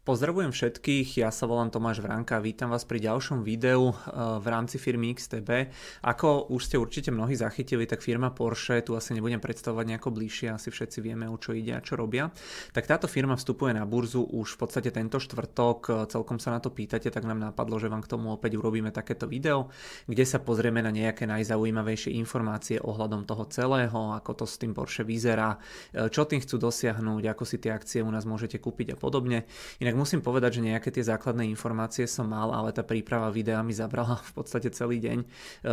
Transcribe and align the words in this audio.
Pozdravujem 0.00 0.48
všetkých, 0.48 1.20
ja 1.20 1.28
sa 1.28 1.44
volám 1.44 1.68
Tomáš 1.68 2.00
Vranka 2.00 2.40
a 2.40 2.44
vítam 2.44 2.72
vás 2.72 2.88
pri 2.88 3.04
ďalšom 3.04 3.44
videu 3.44 3.92
eh, 3.92 3.96
v 4.40 4.46
rámci 4.48 4.80
firmy 4.80 5.12
XTB. 5.12 5.68
Ako 6.00 6.48
už 6.48 6.72
ste 6.72 6.80
určite 6.80 7.12
mnohí 7.12 7.36
zachytili, 7.36 7.84
tak 7.84 8.00
firma 8.00 8.32
Porsche, 8.32 8.80
tu 8.80 8.96
asi 8.96 9.12
nebudem 9.12 9.44
predstavovať 9.44 9.84
nejako 9.92 10.08
bližšie, 10.08 10.56
asi 10.56 10.72
všetci 10.72 11.04
vieme, 11.04 11.28
o 11.28 11.36
čo 11.36 11.52
ide 11.52 11.76
a 11.76 11.84
čo 11.84 12.00
robia. 12.00 12.32
Tak 12.72 12.88
táto 12.88 13.12
firma 13.12 13.36
vstupuje 13.36 13.76
na 13.76 13.84
burzu 13.84 14.24
už 14.24 14.56
v 14.56 14.58
podstate 14.64 14.88
tento 14.88 15.20
štvrtok, 15.20 15.78
eh, 15.92 15.94
celkom 16.08 16.40
sa 16.40 16.56
na 16.56 16.64
to 16.64 16.72
pýtate, 16.72 17.12
tak 17.12 17.28
nám 17.28 17.36
napadlo, 17.36 17.76
že 17.76 17.92
vám 17.92 18.00
k 18.00 18.08
tomu 18.08 18.32
opäť 18.32 18.56
urobíme 18.56 18.88
takéto 18.96 19.28
video, 19.28 19.68
kde 20.08 20.24
sa 20.24 20.40
pozrieme 20.40 20.80
na 20.80 20.88
nejaké 20.88 21.28
najzaujímavejšie 21.28 22.16
informácie 22.16 22.80
ohľadom 22.80 23.28
toho 23.28 23.44
celého, 23.52 24.16
ako 24.16 24.32
to 24.32 24.44
s 24.48 24.56
tým 24.56 24.72
Porsche 24.72 25.04
vyzerá, 25.04 25.60
eh, 25.92 26.08
čo 26.08 26.24
tým 26.24 26.40
chcú 26.40 26.56
dosiahnuť, 26.56 27.36
ako 27.36 27.44
si 27.44 27.60
tie 27.60 27.76
akcie 27.76 28.00
u 28.00 28.08
nás 28.08 28.24
môžete 28.24 28.56
kúpiť 28.56 28.96
a 28.96 28.98
podobne. 28.98 29.44
Inak 29.76 29.89
musím 29.96 30.20
povedať, 30.20 30.60
že 30.60 30.66
nejaké 30.66 30.92
tie 30.92 31.00
základné 31.00 31.48
informácie 31.48 32.04
som 32.04 32.28
mal, 32.28 32.52
ale 32.52 32.74
tá 32.76 32.84
príprava 32.84 33.32
videa 33.32 33.64
mi 33.64 33.72
zabrala 33.72 34.20
v 34.28 34.32
podstate 34.36 34.68
celý 34.70 35.00
deň, 35.00 35.18
e, 35.20 35.26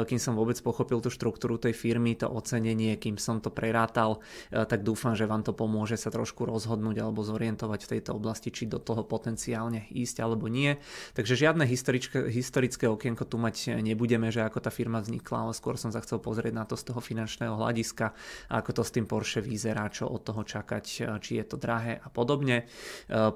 kým 0.08 0.20
som 0.22 0.34
vôbec 0.34 0.56
pochopil 0.64 1.04
tú 1.04 1.12
štruktúru 1.12 1.60
tej 1.60 1.76
firmy, 1.76 2.16
to 2.16 2.32
ocenenie, 2.32 2.96
kým 2.96 3.20
som 3.20 3.44
to 3.44 3.52
prerátal, 3.52 4.24
e, 4.50 4.64
tak 4.64 4.88
dúfam, 4.88 5.12
že 5.12 5.28
vám 5.28 5.44
to 5.44 5.52
pomôže 5.52 6.00
sa 6.00 6.08
trošku 6.08 6.48
rozhodnúť 6.48 7.04
alebo 7.04 7.20
zorientovať 7.20 7.80
v 7.84 7.92
tejto 8.00 8.12
oblasti, 8.16 8.50
či 8.54 8.64
do 8.70 8.80
toho 8.80 9.04
potenciálne 9.04 9.92
ísť 9.92 10.24
alebo 10.24 10.48
nie. 10.48 10.80
Takže 11.14 11.36
žiadne 11.36 11.68
historické, 11.68 12.32
historické 12.32 12.88
okienko 12.88 13.28
tu 13.28 13.36
mať 13.36 13.84
nebudeme, 13.84 14.32
že 14.32 14.48
ako 14.48 14.64
tá 14.64 14.72
firma 14.72 15.04
vznikla, 15.04 15.50
ale 15.50 15.54
skôr 15.54 15.76
som 15.76 15.92
sa 15.92 16.00
chcel 16.00 16.24
pozrieť 16.24 16.54
na 16.56 16.64
to 16.64 16.80
z 16.80 16.88
toho 16.88 17.04
finančného 17.04 17.60
hľadiska, 17.60 18.16
ako 18.54 18.70
to 18.72 18.84
s 18.88 18.94
tým 18.96 19.06
Porsche 19.10 19.44
vyzerá, 19.44 19.92
čo 19.92 20.08
od 20.08 20.24
toho 20.24 20.48
čakať, 20.48 20.86
e, 21.04 21.20
či 21.20 21.32
je 21.42 21.46
to 21.46 21.60
drahé 21.60 22.00
a 22.00 22.08
podobne. 22.08 22.70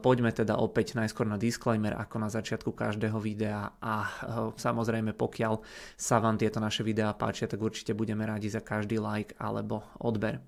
Poďme 0.02 0.32
teda 0.32 0.60
opäť 0.60 0.71
opäť 0.72 0.96
najskôr 0.96 1.28
na 1.28 1.36
disclaimer 1.36 2.00
ako 2.00 2.16
na 2.24 2.32
začiatku 2.32 2.72
každého 2.72 3.20
videa 3.20 3.76
a 3.84 4.08
e, 4.08 4.12
samozrejme 4.56 5.12
pokiaľ 5.12 5.60
sa 6.00 6.24
vám 6.24 6.40
tieto 6.40 6.64
naše 6.64 6.88
videá 6.88 7.12
páčia, 7.12 7.52
tak 7.52 7.60
určite 7.60 7.92
budeme 7.92 8.24
radi 8.24 8.48
za 8.48 8.64
každý 8.64 9.04
like 9.04 9.36
alebo 9.36 9.84
odber. 10.00 10.40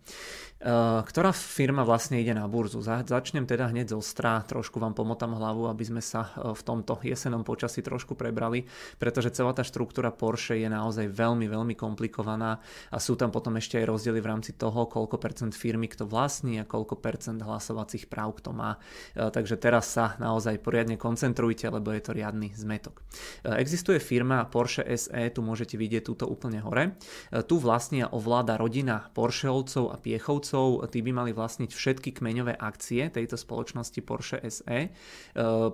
Eh, 0.64 1.02
ktorá 1.04 1.36
firma 1.36 1.84
vlastne 1.84 2.24
ide 2.24 2.32
na 2.32 2.48
burzu? 2.48 2.80
Začnem 2.80 3.44
teda 3.44 3.68
hneď 3.68 3.92
zo 3.92 4.00
strá, 4.00 4.40
trošku 4.48 4.80
vám 4.80 4.96
pomotám 4.96 5.36
hlavu, 5.36 5.68
aby 5.68 5.84
sme 5.84 6.00
sa 6.00 6.32
eh, 6.40 6.56
v 6.56 6.62
tomto 6.64 7.04
jesenom 7.04 7.44
počasí 7.44 7.84
trošku 7.84 8.16
prebrali, 8.16 8.64
pretože 8.96 9.36
celá 9.36 9.52
tá 9.52 9.68
štruktúra 9.68 10.16
Porsche 10.16 10.56
je 10.56 10.72
naozaj 10.72 11.12
veľmi, 11.12 11.52
veľmi 11.52 11.76
komplikovaná 11.76 12.64
a 12.64 12.96
sú 12.96 13.20
tam 13.20 13.28
potom 13.28 13.60
ešte 13.60 13.76
aj 13.76 13.92
rozdiely 13.92 14.24
v 14.24 14.30
rámci 14.32 14.56
toho, 14.56 14.88
koľko 14.88 15.20
percent 15.20 15.52
firmy 15.52 15.92
kto 15.92 16.08
vlastní 16.08 16.64
a 16.64 16.64
koľko 16.64 16.96
percent 16.96 17.44
hlasovacích 17.44 18.08
práv 18.08 18.40
kto 18.40 18.56
má. 18.56 18.80
Eh, 19.20 19.28
takže 19.28 19.60
teraz 19.60 19.92
sa 19.92 20.16
naozaj 20.16 20.64
poriadne 20.64 20.96
koncentrujte, 20.96 21.68
lebo 21.68 21.92
je 21.92 22.08
to 22.08 22.16
riadny 22.16 22.56
zmetok. 22.56 23.04
Existuje 23.44 24.00
firma 24.00 24.48
Porsche 24.48 24.88
SE, 24.96 25.24
tu 25.36 25.44
môžete 25.44 25.76
vidieť 25.76 26.08
túto 26.08 26.24
úplne 26.24 26.64
hore. 26.64 26.96
Tu 27.34 27.56
vlastnia 27.60 28.08
ovláda 28.08 28.56
rodina 28.56 29.12
Porscheovcov 29.12 29.92
a 29.92 30.00
Piechovcov 30.00 30.53
Nemcov, 30.54 30.86
tí 30.94 31.02
by 31.02 31.12
mali 31.12 31.32
vlastniť 31.34 31.74
všetky 31.74 32.10
kmeňové 32.22 32.54
akcie 32.54 33.10
tejto 33.10 33.42
spoločnosti 33.42 33.98
Porsche 34.06 34.38
SE. 34.54 34.80
E, 34.86 34.90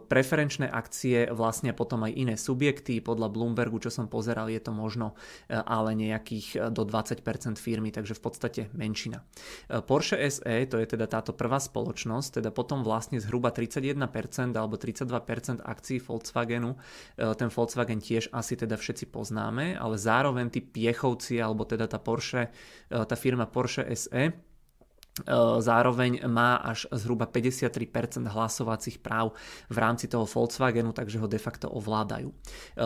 preferenčné 0.08 0.72
akcie 0.72 1.28
vlastnia 1.36 1.76
potom 1.76 2.08
aj 2.08 2.16
iné 2.16 2.36
subjekty, 2.40 3.04
podľa 3.04 3.28
Bloombergu, 3.28 3.84
čo 3.84 3.92
som 3.92 4.08
pozeral, 4.08 4.48
je 4.48 4.64
to 4.64 4.72
možno 4.72 5.20
e, 5.52 5.60
ale 5.60 6.00
nejakých 6.00 6.48
e, 6.56 6.58
do 6.72 6.88
20% 6.88 7.60
firmy, 7.60 7.92
takže 7.92 8.16
v 8.16 8.22
podstate 8.24 8.62
menšina. 8.72 9.20
Porsche 9.68 10.16
SE, 10.32 10.56
to 10.72 10.80
je 10.80 10.88
teda 10.88 11.12
táto 11.12 11.36
prvá 11.36 11.60
spoločnosť, 11.60 12.40
teda 12.40 12.50
potom 12.56 12.80
vlastne 12.80 13.20
zhruba 13.20 13.52
31% 13.52 14.00
alebo 14.56 14.80
32% 14.80 15.60
akcií 15.60 16.00
Volkswagenu. 16.00 16.80
Ten 17.20 17.50
Volkswagen 17.52 18.00
tiež 18.00 18.32
asi 18.32 18.56
teda 18.56 18.80
všetci 18.80 19.12
poznáme, 19.12 19.76
ale 19.76 20.00
zároveň 20.00 20.48
tí 20.48 20.62
piechovci 20.64 21.42
alebo 21.42 21.68
teda 21.68 21.90
tá 21.92 22.00
Porsche, 22.00 22.54
tá 22.88 23.16
firma 23.20 23.50
Porsche 23.50 23.84
SE 23.98 24.49
zároveň 25.60 26.28
má 26.28 26.56
až 26.60 26.88
zhruba 26.92 27.26
53% 27.26 28.28
hlasovacích 28.28 29.00
práv 29.00 29.34
v 29.70 29.78
rámci 29.78 30.08
toho 30.08 30.26
Volkswagenu, 30.26 30.92
takže 30.92 31.20
ho 31.20 31.28
de 31.28 31.42
facto 31.42 31.70
ovládajú. 31.70 32.30
E, 32.30 32.36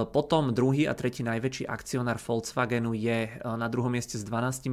potom 0.09 0.53
druhý 0.53 0.87
a 0.87 0.93
tretí 0.93 1.21
najväčší 1.23 1.67
akcionár 1.67 2.17
Volkswagenu 2.17 2.93
je 2.93 3.19
e, 3.27 3.31
na 3.43 3.67
druhom 3.67 3.91
mieste 3.91 4.17
s 4.17 4.23
12% 4.25 4.69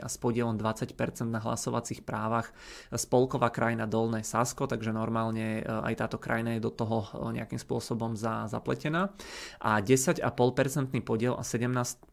a 0.00 0.08
s 0.08 0.16
podielom 0.16 0.56
20% 0.56 0.94
na 1.28 1.40
hlasovacích 1.42 2.02
právach 2.02 2.50
spolková 2.94 3.50
krajina 3.50 3.84
Dolné 3.86 4.24
Sasko, 4.24 4.66
takže 4.66 4.92
normálne 4.94 5.62
aj 5.64 5.94
táto 5.98 6.18
krajina 6.18 6.56
je 6.56 6.64
do 6.64 6.72
toho 6.72 7.04
nejakým 7.32 7.58
spôsobom 7.58 8.14
za, 8.14 8.46
zapletená. 8.48 9.12
A 9.60 9.80
10,5% 9.80 10.24
podiel 11.02 11.34
a 11.34 11.42
17% 11.42 12.08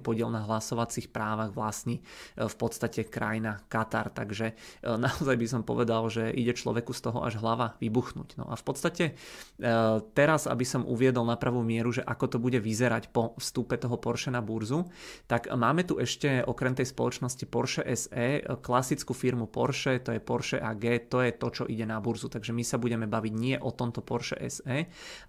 podiel 0.00 0.28
na 0.30 0.44
hlasovacích 0.44 1.08
právach 1.08 1.52
vlastní 1.52 2.00
v 2.36 2.54
podstate 2.56 3.04
krajina 3.06 3.60
Katar 3.68 4.10
takže 4.18 4.46
e, 4.50 4.54
naozaj 5.06 5.38
by 5.38 5.46
som 5.46 5.62
povedal, 5.62 6.10
že 6.10 6.34
ide 6.34 6.50
človeku 6.50 6.90
z 6.90 7.00
toho 7.06 7.22
až 7.22 7.38
hlava 7.38 7.78
vybuchnúť. 7.78 8.34
No 8.42 8.50
a 8.50 8.58
v 8.58 8.64
podstate 8.66 9.04
e, 9.06 9.12
teraz, 10.18 10.50
aby 10.50 10.66
som 10.66 10.82
uviedol 10.82 11.22
na 11.22 11.38
pravú 11.38 11.62
mieru, 11.62 11.94
že 11.94 12.02
ako 12.02 12.26
to 12.26 12.38
bude 12.42 12.58
vyzerať 12.58 13.14
po 13.14 13.38
vstupe 13.38 13.78
toho 13.78 13.94
Porsche 13.94 14.34
na 14.34 14.42
burzu, 14.42 14.90
tak 15.30 15.46
máme 15.46 15.86
tu 15.86 16.02
ešte 16.02 16.42
okrem 16.42 16.74
tej 16.74 16.90
spoločnosti 16.90 17.44
Porsche 17.46 17.86
SE 17.94 18.42
klasickú 18.58 19.14
firmu 19.14 19.46
Porsche, 19.46 20.02
to 20.02 20.10
je 20.10 20.18
Porsche 20.18 20.58
AG, 20.58 21.06
to 21.06 21.22
je 21.22 21.30
to, 21.38 21.48
čo 21.54 21.62
ide 21.70 21.86
na 21.86 22.02
burzu. 22.02 22.26
Takže 22.26 22.50
my 22.50 22.66
sa 22.66 22.82
budeme 22.82 23.06
baviť 23.06 23.32
nie 23.38 23.54
o 23.54 23.70
tomto 23.70 24.02
Porsche 24.02 24.42
SE, 24.50 24.78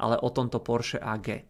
ale 0.02 0.16
o 0.18 0.30
tomto 0.34 0.58
Porsche 0.64 0.98
AG. 0.98 1.28
E, 1.30 1.42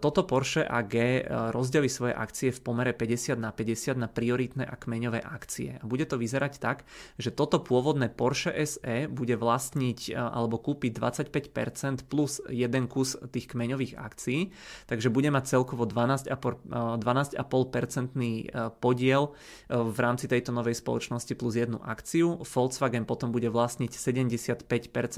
toto 0.00 0.24
Porsche 0.24 0.64
AG 0.64 1.28
rozdeli 1.50 1.90
svoje 1.90 2.14
akcie 2.14 2.54
v 2.54 2.60
pomere 2.62 2.94
50 2.94 3.36
na 3.36 3.50
50 3.50 3.98
na 3.98 4.08
prioritné 4.08 4.64
a 4.64 4.78
kmeňové 4.78 5.20
akcie. 5.20 5.82
A 5.82 5.84
bude 5.84 6.06
to 6.06 6.14
vyzerať 6.14 6.62
tak, 6.62 6.69
tak, 6.70 6.86
že 7.18 7.34
toto 7.34 7.58
pôvodné 7.58 8.06
Porsche 8.06 8.54
SE 8.62 9.10
bude 9.10 9.34
vlastniť 9.34 10.14
e, 10.14 10.14
alebo 10.14 10.62
kúpiť 10.62 10.94
25% 10.94 12.06
plus 12.06 12.38
jeden 12.46 12.86
kus 12.86 13.18
tých 13.34 13.50
kmeňových 13.50 13.98
akcií, 13.98 14.54
takže 14.86 15.10
bude 15.10 15.34
mať 15.34 15.58
celkovo 15.58 15.90
12,5% 15.90 16.30
e, 16.70 18.22
e, 18.22 18.70
podiel 18.78 19.34
v 19.66 19.98
rámci 19.98 20.30
tejto 20.30 20.54
novej 20.54 20.78
spoločnosti 20.78 21.34
plus 21.34 21.58
jednu 21.58 21.82
akciu. 21.82 22.38
Volkswagen 22.46 23.02
potom 23.02 23.34
bude 23.34 23.50
vlastniť 23.50 23.90
75% 23.90 24.62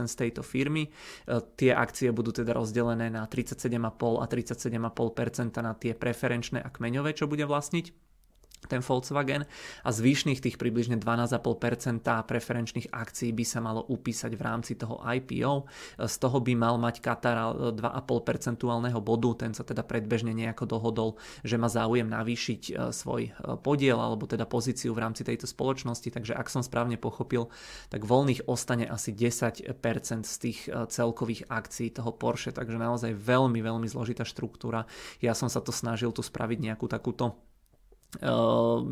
z 0.08 0.14
tejto 0.16 0.40
firmy. 0.40 0.88
Tie 1.58 1.72
akcie 1.74 2.14
budú 2.14 2.32
teda 2.32 2.54
rozdelené 2.56 3.10
na 3.12 3.26
37,5 3.26 4.22
a 4.22 4.24
37,5% 4.24 5.58
na 5.60 5.72
tie 5.74 5.92
preferenčné 5.92 6.62
a 6.62 6.68
kmeňové, 6.70 7.12
čo 7.12 7.26
bude 7.26 7.44
vlastniť 7.44 8.11
ten 8.68 8.84
Volkswagen 8.84 9.46
a 9.82 9.88
zvyšných 9.90 10.42
tých 10.42 10.56
približne 10.58 10.98
12,5% 10.98 12.02
preferenčných 12.04 12.90
akcií 12.92 13.30
by 13.34 13.44
sa 13.46 13.58
malo 13.62 13.82
upísať 13.86 14.32
v 14.34 14.42
rámci 14.42 14.72
toho 14.78 15.02
IPO. 15.02 15.66
Z 16.02 16.14
toho 16.18 16.38
by 16.38 16.52
mal 16.54 16.76
mať 16.78 17.02
Qatar 17.02 17.54
2,5 17.74 18.28
percentuálneho 18.28 18.98
bodu, 19.02 19.46
ten 19.46 19.52
sa 19.56 19.66
teda 19.66 19.82
predbežne 19.82 20.30
nejako 20.32 20.64
dohodol, 20.66 21.10
že 21.42 21.58
má 21.58 21.66
záujem 21.66 22.06
navýšiť 22.06 22.62
e, 22.68 22.72
svoj 22.94 23.22
e, 23.28 23.30
podiel 23.60 23.98
alebo 23.98 24.26
teda 24.28 24.46
pozíciu 24.46 24.94
v 24.94 25.02
rámci 25.02 25.22
tejto 25.22 25.46
spoločnosti, 25.48 26.08
takže 26.08 26.32
ak 26.36 26.48
som 26.48 26.62
správne 26.64 26.96
pochopil, 26.96 27.50
tak 27.88 28.06
voľných 28.06 28.46
ostane 28.46 28.86
asi 28.86 29.12
10% 29.14 29.72
z 30.24 30.36
tých 30.38 30.58
e, 30.68 30.86
celkových 30.88 31.48
akcií 31.48 31.92
toho 31.94 32.14
Porsche, 32.14 32.54
takže 32.54 32.78
naozaj 32.78 33.16
veľmi, 33.16 33.60
veľmi 33.60 33.88
zložitá 33.88 34.22
štruktúra. 34.22 34.86
Ja 35.20 35.36
som 35.36 35.50
sa 35.52 35.60
to 35.60 35.70
snažil 35.74 36.14
tu 36.14 36.24
spraviť 36.24 36.58
nejakú 36.60 36.86
takúto 36.88 37.51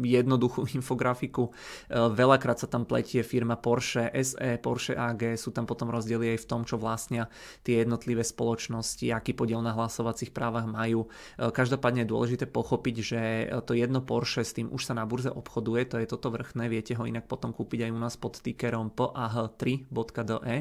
jednoduchú 0.01 0.65
infografiku. 0.79 1.53
Ehm, 1.93 2.17
veľakrát 2.17 2.65
sa 2.65 2.69
tam 2.71 2.89
pletie 2.89 3.21
firma 3.21 3.61
Porsche 3.61 4.09
SE, 4.25 4.57
Porsche 4.63 4.97
AG, 4.97 5.37
sú 5.37 5.53
tam 5.53 5.69
potom 5.69 5.93
rozdiely 5.93 6.37
aj 6.37 6.39
v 6.41 6.49
tom, 6.49 6.65
čo 6.65 6.81
vlastnia 6.81 7.29
tie 7.61 7.85
jednotlivé 7.85 8.25
spoločnosti, 8.25 9.05
aký 9.13 9.37
podiel 9.37 9.61
na 9.61 9.77
hlasovacích 9.77 10.33
právach 10.33 10.65
majú. 10.65 11.05
Ehm, 11.37 11.53
každopádne 11.53 12.09
je 12.09 12.13
dôležité 12.13 12.45
pochopiť, 12.49 12.97
že 13.01 13.21
to 13.69 13.77
jedno 13.77 14.01
Porsche 14.01 14.41
s 14.41 14.57
tým 14.57 14.73
už 14.73 14.89
sa 14.89 14.97
na 14.97 15.05
burze 15.05 15.29
obchoduje, 15.29 15.85
to 15.85 15.97
je 16.01 16.09
toto 16.09 16.33
vrchné, 16.33 16.73
viete 16.73 16.97
ho 16.97 17.05
inak 17.05 17.29
potom 17.29 17.53
kúpiť 17.53 17.89
aj 17.89 17.91
u 17.93 17.99
nás 18.01 18.15
pod 18.17 18.41
tickerom 18.41 18.95
PAH3.de. 18.95 20.57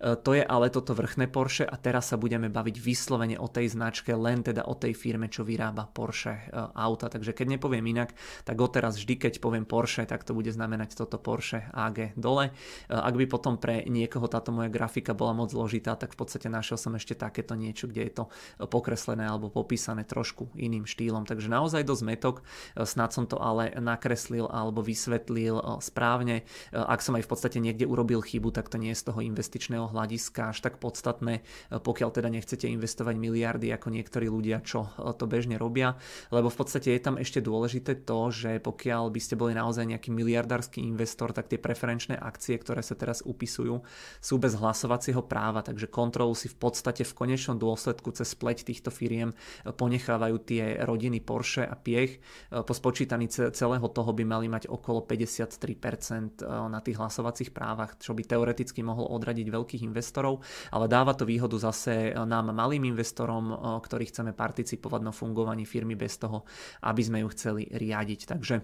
To 0.00 0.30
je 0.32 0.42
ale 0.42 0.66
toto 0.72 0.96
vrchné 0.96 1.28
Porsche 1.28 1.68
a 1.68 1.76
teraz 1.76 2.14
sa 2.14 2.16
budeme 2.16 2.48
baviť 2.48 2.76
vyslovene 2.80 3.36
o 3.36 3.50
tej 3.50 3.74
značke, 3.74 4.14
len 4.16 4.40
teda 4.40 4.64
o 4.64 4.74
tej 4.78 4.96
firme, 4.96 5.28
čo 5.28 5.44
vyrába 5.44 5.84
Porsche 5.90 6.48
auta. 6.74 7.10
Takže 7.10 7.36
keď 7.36 7.58
nepoviem 7.58 7.89
inak, 7.90 8.14
tak 8.46 8.56
odteraz 8.56 8.96
vždy, 8.96 9.18
keď 9.18 9.32
poviem 9.42 9.66
Porsche, 9.66 10.06
tak 10.06 10.22
to 10.22 10.32
bude 10.32 10.48
znamenať 10.54 10.94
toto 10.94 11.18
Porsche 11.18 11.66
AG 11.74 12.14
dole. 12.14 12.54
Ak 12.86 13.14
by 13.18 13.26
potom 13.26 13.58
pre 13.58 13.82
niekoho 13.90 14.30
táto 14.30 14.54
moja 14.54 14.70
grafika 14.70 15.10
bola 15.10 15.34
moc 15.34 15.50
zložitá, 15.50 15.98
tak 15.98 16.14
v 16.14 16.22
podstate 16.22 16.46
našiel 16.46 16.78
som 16.78 16.94
ešte 16.94 17.18
takéto 17.18 17.58
niečo, 17.58 17.90
kde 17.90 18.02
je 18.06 18.12
to 18.14 18.24
pokreslené 18.70 19.26
alebo 19.26 19.50
popísané 19.50 20.06
trošku 20.06 20.54
iným 20.54 20.86
štýlom. 20.86 21.26
Takže 21.26 21.50
naozaj 21.50 21.82
dosť 21.82 22.04
metok, 22.06 22.36
snad 22.78 23.10
som 23.10 23.26
to 23.26 23.40
ale 23.40 23.74
nakreslil 23.80 24.46
alebo 24.46 24.84
vysvetlil 24.84 25.80
správne. 25.82 26.46
Ak 26.70 27.02
som 27.02 27.16
aj 27.16 27.24
v 27.26 27.30
podstate 27.32 27.58
niekde 27.58 27.88
urobil 27.88 28.22
chybu, 28.22 28.52
tak 28.54 28.68
to 28.70 28.76
nie 28.76 28.92
je 28.92 29.00
z 29.00 29.10
toho 29.10 29.24
investičného 29.24 29.90
hľadiska 29.90 30.52
až 30.52 30.60
tak 30.60 30.78
podstatné, 30.78 31.42
pokiaľ 31.72 32.10
teda 32.12 32.28
nechcete 32.28 32.68
investovať 32.68 33.16
miliardy 33.16 33.72
ako 33.72 33.88
niektorí 33.90 34.28
ľudia, 34.28 34.60
čo 34.60 34.92
to 35.16 35.24
bežne 35.24 35.56
robia, 35.56 35.96
lebo 36.28 36.52
v 36.52 36.56
podstate 36.60 36.92
je 36.92 37.00
tam 37.00 37.16
ešte 37.16 37.40
dôležité 37.40 37.79
to, 37.82 38.20
že 38.28 38.60
pokiaľ 38.60 39.08
by 39.08 39.20
ste 39.20 39.34
boli 39.34 39.56
naozaj 39.56 39.88
nejaký 39.88 40.12
miliardársky 40.12 40.84
investor, 40.84 41.32
tak 41.32 41.48
tie 41.48 41.56
preferenčné 41.56 42.18
akcie, 42.18 42.58
ktoré 42.60 42.84
sa 42.84 42.98
teraz 42.98 43.24
upisujú, 43.24 43.80
sú 44.20 44.34
bez 44.36 44.58
hlasovacieho 44.58 45.24
práva, 45.24 45.64
takže 45.64 45.88
kontrolu 45.88 46.36
si 46.36 46.50
v 46.50 46.58
podstate 46.60 47.06
v 47.06 47.16
konečnom 47.16 47.56
dôsledku 47.56 48.12
cez 48.12 48.34
spleť 48.34 48.68
týchto 48.68 48.90
firiem 48.92 49.32
ponechávajú 49.64 50.36
tie 50.44 50.82
rodiny 50.82 51.22
Porsche 51.22 51.64
a 51.64 51.78
Piech. 51.78 52.18
Po 52.50 52.74
spočítaní 52.74 53.30
celého 53.30 53.86
toho 53.88 54.10
by 54.10 54.24
mali 54.26 54.50
mať 54.50 54.68
okolo 54.68 55.06
53% 55.06 56.42
na 56.46 56.80
tých 56.82 56.98
hlasovacích 56.98 57.54
právach, 57.54 57.96
čo 58.02 58.12
by 58.12 58.26
teoreticky 58.26 58.82
mohlo 58.82 59.06
odradiť 59.14 59.46
veľkých 59.46 59.86
investorov, 59.86 60.42
ale 60.74 60.90
dáva 60.90 61.14
to 61.14 61.22
výhodu 61.22 61.54
zase 61.56 62.12
nám 62.18 62.50
malým 62.50 62.90
investorom, 62.90 63.54
ktorí 63.78 64.10
chceme 64.10 64.34
participovať 64.34 65.00
na 65.06 65.14
fungovaní 65.14 65.62
firmy 65.62 65.94
bez 65.94 66.18
toho, 66.18 66.42
aby 66.82 67.02
sme 67.06 67.22
ju 67.22 67.28
chceli 67.30 67.69
riadiť. 67.70 68.26
Takže 68.26 68.62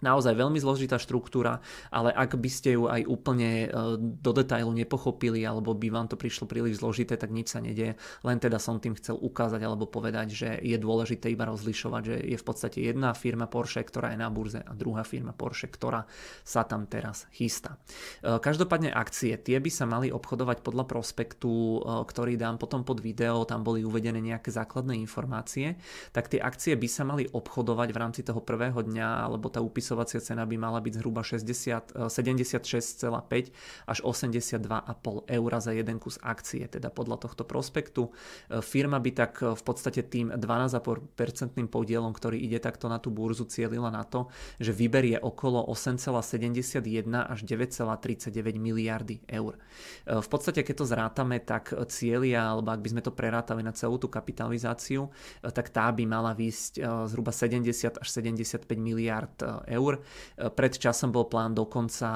naozaj 0.00 0.34
veľmi 0.34 0.58
zložitá 0.62 0.96
štruktúra, 1.00 1.58
ale 1.90 2.14
ak 2.14 2.38
by 2.38 2.50
ste 2.50 2.78
ju 2.78 2.86
aj 2.86 3.02
úplne 3.06 3.66
e, 3.66 3.98
do 3.98 4.30
detailu 4.30 4.70
nepochopili 4.70 5.42
alebo 5.42 5.74
by 5.74 5.88
vám 5.90 6.06
to 6.06 6.16
prišlo 6.16 6.46
príliš 6.46 6.78
zložité, 6.78 7.18
tak 7.18 7.34
nič 7.34 7.50
sa 7.50 7.58
nedieje. 7.58 7.98
Len 8.22 8.38
teda 8.38 8.62
som 8.62 8.78
tým 8.78 8.94
chcel 8.94 9.18
ukázať 9.18 9.60
alebo 9.62 9.90
povedať, 9.90 10.28
že 10.30 10.50
je 10.62 10.78
dôležité 10.78 11.30
iba 11.34 11.48
rozlišovať, 11.50 12.02
že 12.04 12.16
je 12.22 12.38
v 12.38 12.46
podstate 12.46 12.78
jedna 12.78 13.12
firma 13.14 13.50
Porsche, 13.50 13.82
ktorá 13.82 14.14
je 14.14 14.18
na 14.22 14.30
burze 14.30 14.62
a 14.62 14.72
druhá 14.74 15.02
firma 15.02 15.34
Porsche, 15.34 15.66
ktorá 15.66 16.06
sa 16.46 16.62
tam 16.62 16.86
teraz 16.86 17.26
chystá. 17.34 17.76
E, 18.22 18.38
každopádne 18.38 18.94
akcie, 18.94 19.34
tie 19.34 19.58
by 19.58 19.70
sa 19.72 19.84
mali 19.84 20.14
obchodovať 20.14 20.62
podľa 20.62 20.84
prospektu, 20.86 21.50
e, 21.50 21.78
ktorý 22.06 22.38
dám 22.38 22.62
potom 22.62 22.86
pod 22.86 23.02
video, 23.02 23.42
tam 23.42 23.66
boli 23.66 23.82
uvedené 23.82 24.22
nejaké 24.22 24.54
základné 24.54 24.94
informácie, 25.02 25.74
tak 26.14 26.30
tie 26.30 26.38
akcie 26.38 26.78
by 26.78 26.88
sa 26.88 27.02
mali 27.02 27.26
obchodovať 27.26 27.88
v 27.90 27.98
rámci 27.98 28.20
toho 28.22 28.40
prvého 28.44 28.78
dňa 28.78 29.26
alebo 29.26 29.50
tá 29.50 29.58
úpis 29.58 29.87
popisovacia 29.88 30.20
cena 30.20 30.44
by 30.44 30.56
mala 30.60 30.84
byť 30.84 31.00
zhruba 31.00 31.24
60, 31.24 32.12
76,5 32.12 33.08
eh, 33.08 33.48
až 33.88 33.98
82,5 34.04 35.24
eur 35.24 35.50
za 35.64 35.72
jeden 35.72 35.96
kus 35.96 36.20
akcie, 36.20 36.68
teda 36.68 36.92
podľa 36.92 37.24
tohto 37.24 37.48
prospektu. 37.48 38.12
Eh, 38.52 38.60
firma 38.60 39.00
by 39.00 39.10
tak 39.16 39.40
eh, 39.40 39.56
v 39.56 39.62
podstate 39.64 40.04
tým 40.04 40.28
12,5% 40.36 41.72
podielom, 41.72 42.12
ktorý 42.12 42.36
ide 42.36 42.60
takto 42.60 42.92
na 42.92 43.00
tú 43.00 43.08
burzu, 43.08 43.48
cielila 43.48 43.88
na 43.88 44.04
to, 44.04 44.28
že 44.60 44.76
vyberie 44.76 45.16
okolo 45.16 45.64
8,71 45.72 46.84
až 47.16 47.40
9,39 47.48 48.60
miliardy 48.60 49.24
eur. 49.24 49.56
V 50.04 50.28
podstate, 50.28 50.60
keď 50.60 50.74
to 50.76 50.84
zrátame, 50.84 51.40
tak 51.40 51.72
cieľia, 51.88 52.52
alebo 52.52 52.74
ak 52.74 52.82
by 52.84 52.88
sme 52.92 53.02
to 53.04 53.12
prerátali 53.14 53.64
na 53.64 53.72
celú 53.72 53.96
tú 53.96 54.10
kapitalizáciu, 54.10 55.08
tak 55.40 55.70
tá 55.72 55.88
by 55.88 56.04
mala 56.04 56.34
výsť 56.34 56.82
zhruba 57.08 57.30
70 57.30 58.02
až 58.02 58.08
75 58.08 58.66
miliard 58.76 59.36
eur 59.64 59.77
eur. 59.78 60.02
Pred 60.34 60.72
časom 60.74 61.14
bol 61.14 61.30
plán 61.30 61.54
dokonca 61.54 62.08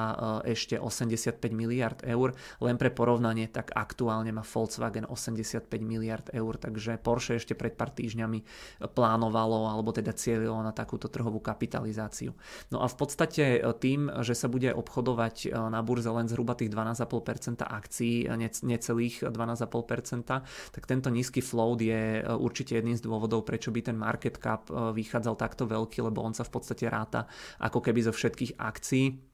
e, 0.43 0.51
ešte 0.51 0.75
85 0.75 1.39
miliard 1.55 2.03
eur. 2.03 2.35
Len 2.59 2.75
pre 2.75 2.91
porovnanie, 2.91 3.47
tak 3.47 3.71
aktuálne 3.71 4.35
má 4.35 4.43
Volkswagen 4.43 5.07
85 5.07 5.71
miliard 5.79 6.27
eur, 6.35 6.59
takže 6.59 6.99
Porsche 6.99 7.39
ešte 7.39 7.55
pred 7.55 7.71
pár 7.73 7.95
týždňami 7.95 8.43
plánovalo, 8.91 9.71
alebo 9.71 9.95
teda 9.95 10.11
cieľilo 10.11 10.59
na 10.59 10.75
takúto 10.75 11.07
trhovú 11.07 11.39
kapitalizáciu. 11.39 12.35
No 12.69 12.83
a 12.83 12.91
v 12.91 12.95
podstate 12.99 13.57
e, 13.57 13.71
tým, 13.79 14.11
že 14.19 14.35
sa 14.35 14.51
bude 14.51 14.75
obchodovať 14.75 15.47
e, 15.47 15.55
na 15.55 15.79
burze 15.79 16.11
len 16.11 16.27
zhruba 16.27 16.59
tých 16.59 16.73
12,5% 16.73 17.63
akcií, 17.63 18.27
necelých 18.63 19.31
12,5%, 19.31 20.43
tak 20.73 20.83
tento 20.83 21.07
nízky 21.07 21.39
float 21.39 21.79
je 21.79 22.25
určite 22.25 22.75
jedným 22.75 22.97
z 22.97 23.05
dôvodov, 23.05 23.45
prečo 23.45 23.69
by 23.69 23.81
ten 23.85 23.97
market 23.97 24.41
cap 24.41 24.67
vychádzal 24.69 25.35
takto 25.37 25.63
veľký, 25.69 26.03
lebo 26.03 26.25
on 26.25 26.33
sa 26.33 26.43
v 26.43 26.51
podstate 26.51 26.89
ráta 26.89 27.29
ako 27.59 27.79
keby 27.83 28.05
zo 28.05 28.13
všetkých 28.15 28.57
akcií 28.57 29.32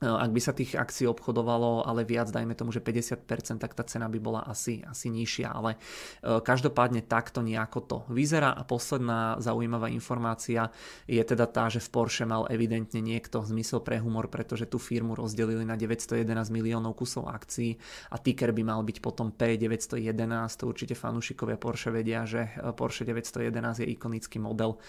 ak 0.00 0.30
by 0.32 0.40
sa 0.40 0.56
tých 0.56 0.80
akcií 0.80 1.04
obchodovalo, 1.12 1.84
ale 1.84 2.08
viac, 2.08 2.32
dajme 2.32 2.56
tomu, 2.56 2.72
že 2.72 2.80
50%, 2.80 3.60
tak 3.60 3.76
tá 3.76 3.84
cena 3.84 4.08
by 4.08 4.16
bola 4.16 4.40
asi, 4.48 4.80
asi 4.80 5.12
nižšia, 5.12 5.52
ale 5.52 5.76
eh, 5.76 6.40
každopádne 6.40 7.04
takto 7.04 7.44
nejako 7.44 7.78
to 7.84 7.98
vyzerá 8.08 8.56
a 8.56 8.64
posledná 8.64 9.36
zaujímavá 9.44 9.92
informácia 9.92 10.72
je 11.04 11.20
teda 11.20 11.44
tá, 11.44 11.68
že 11.68 11.84
v 11.84 11.88
Porsche 11.92 12.24
mal 12.24 12.48
evidentne 12.48 13.04
niekto 13.04 13.44
zmysel 13.44 13.84
pre 13.84 14.00
humor, 14.00 14.32
pretože 14.32 14.64
tú 14.64 14.80
firmu 14.80 15.12
rozdelili 15.12 15.68
na 15.68 15.76
911 15.76 16.24
miliónov 16.48 16.96
kusov 16.96 17.28
akcií 17.28 17.76
a 18.08 18.16
ticker 18.16 18.56
by 18.56 18.62
mal 18.64 18.80
byť 18.80 19.04
potom 19.04 19.28
P911, 19.36 20.48
to 20.56 20.64
určite 20.64 20.96
fanúšikovia 20.96 21.60
Porsche 21.60 21.92
vedia, 21.92 22.24
že 22.24 22.48
eh, 22.48 22.72
Porsche 22.72 23.04
911 23.04 23.84
je 23.84 23.86
ikonický 23.92 24.40
model 24.40 24.80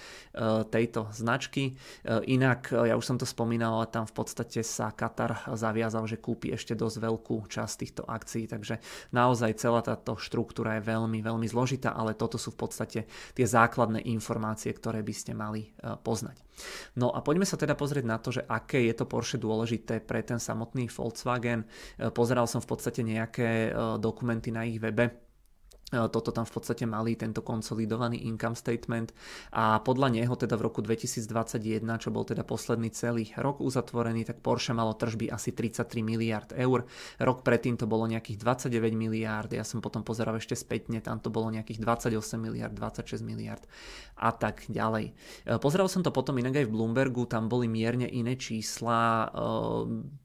tejto 0.71 1.09
značky. 1.11 1.73
Inak, 2.05 2.71
ja 2.71 2.95
už 2.95 3.03
som 3.03 3.17
to 3.17 3.25
spomínal, 3.25 3.81
ale 3.81 3.87
tam 3.89 4.05
v 4.05 4.13
podstate 4.13 4.61
sa 4.63 4.93
Katar 5.01 5.49
zaviazal, 5.57 6.05
že 6.05 6.21
kúpi 6.21 6.53
ešte 6.53 6.77
dosť 6.77 7.01
veľkú 7.01 7.49
časť 7.49 7.73
týchto 7.81 8.03
akcií, 8.05 8.45
takže 8.45 8.77
naozaj 9.09 9.57
celá 9.57 9.81
táto 9.81 10.13
štruktúra 10.13 10.77
je 10.77 10.85
veľmi, 10.85 11.25
veľmi 11.25 11.49
zložitá, 11.49 11.97
ale 11.97 12.13
toto 12.13 12.37
sú 12.37 12.53
v 12.53 12.61
podstate 12.61 12.99
tie 13.33 13.45
základné 13.49 14.05
informácie, 14.13 14.69
ktoré 14.69 15.01
by 15.01 15.13
ste 15.17 15.33
mali 15.33 15.73
e, 15.73 15.97
poznať. 15.97 16.37
No 17.01 17.09
a 17.09 17.25
poďme 17.25 17.49
sa 17.49 17.57
teda 17.57 17.73
pozrieť 17.73 18.05
na 18.05 18.21
to, 18.21 18.29
že 18.29 18.45
aké 18.45 18.85
je 18.85 18.93
to 18.93 19.09
Porsche 19.09 19.41
dôležité 19.41 20.05
pre 20.05 20.21
ten 20.21 20.37
samotný 20.37 20.85
Volkswagen. 20.93 21.65
E, 21.65 22.13
pozeral 22.13 22.45
som 22.45 22.61
v 22.61 22.69
podstate 22.69 23.01
nejaké 23.01 23.73
e, 23.73 23.97
dokumenty 23.97 24.53
na 24.53 24.69
ich 24.69 24.77
webe, 24.77 25.30
toto 25.91 26.31
tam 26.31 26.47
v 26.47 26.53
podstate 26.55 26.87
mali, 26.87 27.19
tento 27.19 27.43
konsolidovaný 27.43 28.23
income 28.31 28.55
statement 28.55 29.11
a 29.51 29.83
podľa 29.83 30.15
neho 30.15 30.33
teda 30.39 30.55
v 30.55 30.63
roku 30.71 30.79
2021, 30.79 31.83
čo 31.99 32.09
bol 32.15 32.23
teda 32.23 32.47
posledný 32.47 32.87
celý 32.95 33.27
rok 33.35 33.59
uzatvorený, 33.59 34.23
tak 34.23 34.39
Porsche 34.39 34.71
malo 34.71 34.95
tržby 34.95 35.27
asi 35.27 35.51
33 35.51 35.99
miliard 35.99 36.49
eur. 36.55 36.87
Rok 37.19 37.43
predtým 37.43 37.75
to 37.75 37.85
bolo 37.91 38.07
nejakých 38.07 38.39
29 38.39 38.95
miliard, 38.95 39.51
ja 39.51 39.67
som 39.67 39.83
potom 39.83 40.07
pozeral 40.07 40.39
ešte 40.39 40.55
spätne, 40.55 41.03
tam 41.03 41.19
to 41.19 41.27
bolo 41.27 41.51
nejakých 41.51 41.83
28 41.83 42.39
miliard, 42.39 42.71
26 42.71 43.19
miliard 43.27 43.63
a 44.15 44.31
tak 44.31 44.63
ďalej. 44.71 45.11
E, 45.11 45.59
pozeral 45.59 45.91
som 45.91 46.05
to 46.05 46.15
potom 46.15 46.39
inak 46.39 46.63
aj 46.63 46.65
v 46.69 46.73
Bloombergu, 46.73 47.27
tam 47.27 47.51
boli 47.51 47.67
mierne 47.67 48.07
iné 48.07 48.39
čísla, 48.39 49.27
e, 49.27 50.20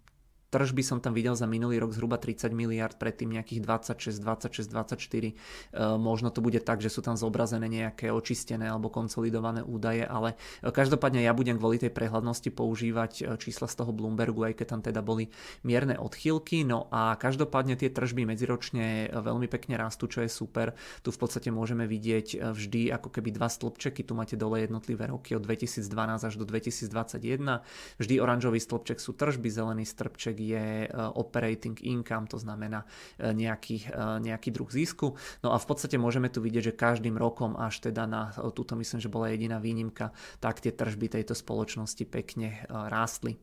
Tržby 0.57 0.81
som 0.81 1.05
tam 1.05 1.13
videl 1.13 1.37
za 1.37 1.45
minulý 1.45 1.77
rok 1.77 1.93
zhruba 1.93 2.17
30 2.17 2.49
miliard, 2.57 2.97
predtým 2.97 3.29
nejakých 3.29 3.61
26, 3.61 4.25
26, 4.25 4.73
24. 4.73 6.01
Možno 6.01 6.33
to 6.33 6.41
bude 6.41 6.65
tak, 6.65 6.81
že 6.81 6.89
sú 6.89 7.05
tam 7.05 7.13
zobrazené 7.13 7.69
nejaké 7.69 8.09
očistené 8.09 8.65
alebo 8.65 8.89
konsolidované 8.89 9.61
údaje, 9.61 10.09
ale 10.09 10.41
e, 10.65 10.73
každopádne 10.73 11.21
ja 11.21 11.37
budem 11.37 11.61
kvôli 11.61 11.77
tej 11.77 11.93
prehľadnosti 11.93 12.49
používať 12.57 13.13
e, 13.21 13.23
čísla 13.37 13.69
z 13.69 13.85
toho 13.85 13.93
Bloombergu, 13.93 14.49
aj 14.49 14.57
keď 14.57 14.67
tam 14.73 14.81
teda 14.81 15.05
boli 15.05 15.29
mierne 15.61 16.01
odchýlky. 16.01 16.65
No 16.65 16.89
a 16.89 17.21
každopádne 17.21 17.77
tie 17.77 17.93
tržby 17.93 18.25
medziročne 18.25 19.13
e, 19.13 19.13
veľmi 19.13 19.53
pekne 19.53 19.77
rastú, 19.77 20.09
čo 20.09 20.25
je 20.25 20.33
super. 20.33 20.73
Tu 21.05 21.13
v 21.13 21.19
podstate 21.21 21.53
môžeme 21.53 21.85
vidieť 21.85 22.57
vždy 22.57 22.97
ako 22.97 23.13
keby 23.13 23.37
dva 23.37 23.53
stĺpčeky, 23.53 24.09
tu 24.09 24.17
máte 24.17 24.41
dole 24.41 24.65
jednotlivé 24.65 25.13
roky 25.13 25.37
od 25.37 25.45
2012 25.45 25.85
až 26.25 26.35
do 26.41 26.49
2021. 26.49 27.61
Vždy 28.01 28.15
oranžový 28.25 28.57
stĺpček 28.57 28.97
sú 28.97 29.13
tržby, 29.13 29.53
zelený 29.53 29.85
stĺpček 29.85 30.46
je 30.53 30.67
e, 30.87 30.89
operating 30.93 31.75
income, 31.83 32.31
to 32.31 32.39
znamená 32.39 32.87
e, 33.19 33.35
nejaký, 33.35 33.91
e, 33.91 34.23
nejaký 34.23 34.55
druh 34.55 34.71
zisku. 34.71 35.19
No 35.43 35.51
a 35.51 35.59
v 35.59 35.67
podstate 35.67 35.99
môžeme 35.99 36.31
tu 36.31 36.39
vidieť, 36.39 36.71
že 36.71 36.79
každým 36.79 37.19
rokom 37.19 37.59
až 37.59 37.83
teda 37.91 38.07
na 38.07 38.31
túto 38.55 38.79
myslím, 38.79 39.03
že 39.03 39.11
bola 39.11 39.33
jediná 39.33 39.59
výnimka, 39.59 40.15
tak 40.39 40.63
tie 40.63 40.71
tržby 40.71 41.11
tejto 41.11 41.35
spoločnosti 41.35 42.05
pekne 42.07 42.63
rástli. 42.69 43.37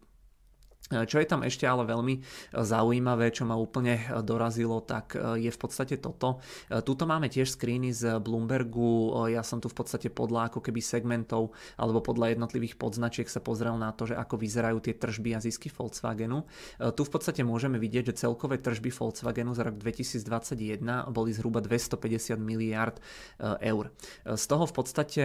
Čo 0.83 1.23
je 1.23 1.25
tam 1.25 1.41
ešte 1.47 1.63
ale 1.63 1.87
veľmi 1.87 2.21
zaujímavé, 2.53 3.31
čo 3.31 3.47
ma 3.47 3.55
úplne 3.57 4.03
dorazilo, 4.21 4.83
tak 4.83 5.15
je 5.15 5.47
v 5.47 5.57
podstate 5.57 5.97
toto. 5.97 6.43
Tuto 6.69 7.07
máme 7.07 7.31
tiež 7.31 7.55
screeny 7.55 7.95
z 7.95 8.19
Bloombergu, 8.19 9.25
ja 9.31 9.41
som 9.47 9.63
tu 9.63 9.71
v 9.71 9.79
podstate 9.79 10.11
podľa 10.11 10.51
ako 10.51 10.59
keby 10.59 10.83
segmentov 10.83 11.55
alebo 11.81 12.03
podľa 12.03 12.35
jednotlivých 12.37 12.77
podznačiek 12.77 13.25
sa 13.31 13.39
pozrel 13.39 13.79
na 13.79 13.95
to, 13.95 14.11
že 14.11 14.19
ako 14.19 14.35
vyzerajú 14.37 14.83
tie 14.83 14.93
tržby 14.93 15.33
a 15.33 15.39
zisky 15.41 15.71
Volkswagenu. 15.71 16.45
Tu 16.77 17.01
v 17.01 17.11
podstate 17.15 17.41
môžeme 17.47 17.79
vidieť, 17.79 18.13
že 18.13 18.27
celkové 18.27 18.59
tržby 18.59 18.91
Volkswagenu 18.91 19.55
za 19.55 19.63
rok 19.65 19.79
2021 19.79 20.83
boli 21.09 21.31
zhruba 21.31 21.63
250 21.63 22.37
miliard 22.37 22.99
eur. 23.41 23.89
Z 24.27 24.45
toho 24.45 24.67
v 24.67 24.73
podstate 24.75 25.23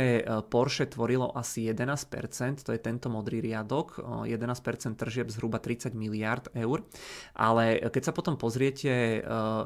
Porsche 0.49 0.87
tvorilo 0.87 1.35
asi 1.35 1.67
11%, 1.67 2.63
to 2.63 2.71
je 2.73 2.81
tento 2.81 3.11
modrý 3.11 3.43
riadok, 3.43 4.01
11% 4.25 4.97
tržieb 4.97 5.29
zhruba 5.29 5.48
zhruba 5.49 5.65
30 5.65 5.97
miliard 5.97 6.45
eur. 6.53 6.85
Ale 7.33 7.81
keď 7.89 8.03
sa 8.05 8.13
potom 8.13 8.37
pozriete 8.37 8.93
eh, 8.93 9.23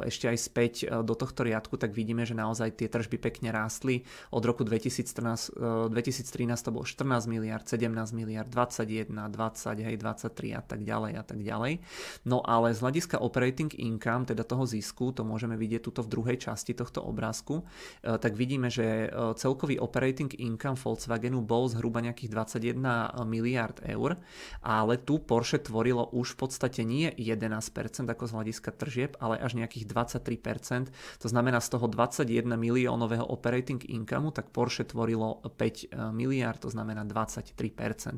ešte 0.06 0.30
aj 0.30 0.38
späť 0.38 0.74
eh, 0.86 1.02
do 1.02 1.18
tohto 1.18 1.42
riadku, 1.42 1.74
tak 1.74 1.90
vidíme, 1.90 2.22
že 2.22 2.38
naozaj 2.38 2.78
tie 2.78 2.86
tržby 2.86 3.18
pekne 3.18 3.50
rástli. 3.50 4.06
Od 4.30 4.46
roku 4.46 4.62
2013, 4.62 5.90
2013 5.90 5.90
eh, 5.90 6.62
to 6.62 6.70
bolo 6.70 6.86
14 6.86 7.26
miliard, 7.26 7.66
17 7.66 7.90
miliard, 8.14 8.46
21, 8.46 9.10
20, 9.10 9.82
hej, 9.82 9.96
23 9.98 10.54
a 10.54 10.62
tak 10.62 10.86
ďalej 10.86 11.12
a 11.18 11.24
tak 11.26 11.40
ďalej. 11.42 11.82
No 12.30 12.38
ale 12.46 12.70
z 12.70 12.78
hľadiska 12.78 13.18
operating 13.18 13.74
income, 13.74 14.30
teda 14.30 14.46
toho 14.46 14.62
zisku, 14.68 15.10
to 15.10 15.26
môžeme 15.26 15.58
vidieť 15.58 15.90
tuto 15.90 16.06
v 16.06 16.12
druhej 16.12 16.36
časti 16.38 16.76
tohto 16.76 17.02
obrázku, 17.02 17.64
tak 18.04 18.36
vidíme, 18.36 18.68
že 18.68 19.08
celkový 19.40 19.80
operating 19.80 20.30
income 20.38 20.76
Volkswagenu 20.76 21.40
bol 21.42 21.66
zhruba 21.66 22.04
nejakých 22.04 22.30
21 22.30 23.24
miliard 23.24 23.80
eur, 23.88 24.20
ale 24.60 25.00
tu 25.00 25.18
Porsche 25.22 25.62
tvorilo 25.72 26.04
už 26.12 26.36
v 26.36 26.44
podstate 26.44 26.84
nie 26.84 27.08
11% 27.08 28.04
ako 28.04 28.28
z 28.28 28.32
hľadiska 28.36 28.70
tržieb, 28.76 29.16
ale 29.24 29.40
až 29.40 29.56
nejakých 29.56 29.88
23%. 29.88 30.92
To 31.24 31.26
znamená 31.32 31.64
z 31.64 31.68
toho 31.72 31.88
21 31.88 32.44
miliónového 32.60 33.24
operating 33.24 33.80
income, 33.88 34.28
tak 34.36 34.52
Porsche 34.52 34.84
tvorilo 34.84 35.40
5 35.48 35.56
e, 35.56 36.12
miliard, 36.12 36.60
to 36.60 36.68
znamená 36.68 37.08
23%. 37.08 37.56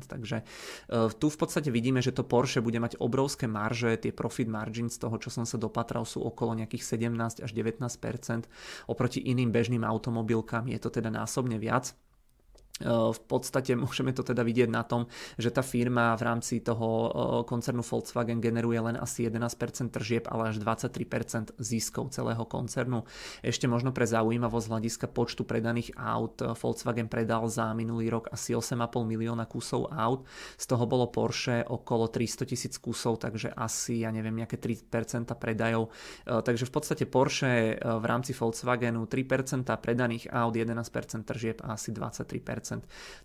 Takže 0.03 0.43
e, 0.43 0.45
tu 1.15 1.31
v 1.31 1.37
podstate 1.39 1.71
vidíme, 1.71 2.03
že 2.03 2.11
to 2.11 2.27
Porsche 2.27 2.59
bude 2.59 2.83
mať 2.83 2.99
obrovské 2.99 3.47
marže, 3.47 3.95
tie 3.95 4.11
profit 4.11 4.51
margins 4.51 4.99
z 4.99 5.07
toho, 5.07 5.15
čo 5.15 5.31
som 5.31 5.47
sa 5.47 5.55
dopatral, 5.55 6.03
sú 6.03 6.19
okolo 6.27 6.59
nejakých 6.59 6.99
17 6.99 7.39
až 7.39 7.51
19%. 7.55 8.91
Oproti 8.91 9.23
iným 9.23 9.55
bežným 9.55 9.87
automobilkám 9.87 10.67
je 10.67 10.79
to 10.83 10.91
teda 10.91 11.07
násobne 11.07 11.55
viac. 11.55 11.95
V 12.75 13.21
podstate 13.31 13.71
môžeme 13.71 14.11
to 14.11 14.19
teda 14.19 14.43
vidieť 14.43 14.67
na 14.67 14.83
tom, 14.83 15.07
že 15.39 15.47
tá 15.47 15.63
firma 15.63 16.11
v 16.19 16.27
rámci 16.27 16.59
toho 16.59 17.07
koncernu 17.47 17.79
Volkswagen 17.79 18.43
generuje 18.43 18.75
len 18.83 18.99
asi 18.99 19.23
11% 19.23 19.95
tržieb, 19.95 20.27
ale 20.27 20.51
až 20.51 20.59
23% 20.59 21.55
ziskov 21.55 22.11
celého 22.11 22.43
koncernu. 22.43 23.07
Ešte 23.39 23.71
možno 23.71 23.95
pre 23.95 24.03
zaujímavosť 24.03 24.67
hľadiska 24.67 25.07
počtu 25.07 25.47
predaných 25.47 25.95
aut 25.95 26.43
Volkswagen 26.43 27.07
predal 27.07 27.47
za 27.47 27.71
minulý 27.71 28.11
rok 28.11 28.27
asi 28.35 28.51
8,5 28.51 29.07
milióna 29.07 29.47
kusov 29.47 29.87
aut, 29.95 30.27
z 30.59 30.65
toho 30.67 30.83
bolo 30.83 31.07
Porsche 31.07 31.63
okolo 31.63 32.11
300 32.11 32.43
tisíc 32.43 32.75
kusov, 32.75 33.23
takže 33.23 33.55
asi, 33.55 34.03
ja 34.03 34.11
neviem, 34.11 34.35
nejaké 34.35 34.59
3% 34.59 35.31
predajov. 35.39 35.95
Takže 36.27 36.67
v 36.67 36.71
podstate 36.75 37.07
Porsche 37.07 37.79
v 37.79 38.03
rámci 38.03 38.35
Volkswagenu 38.35 39.07
3% 39.07 39.63
predaných 39.79 40.27
aut, 40.27 40.51
11% 40.51 41.23
tržieb 41.23 41.63
a 41.63 41.79
asi 41.79 41.95
23% 41.95 42.64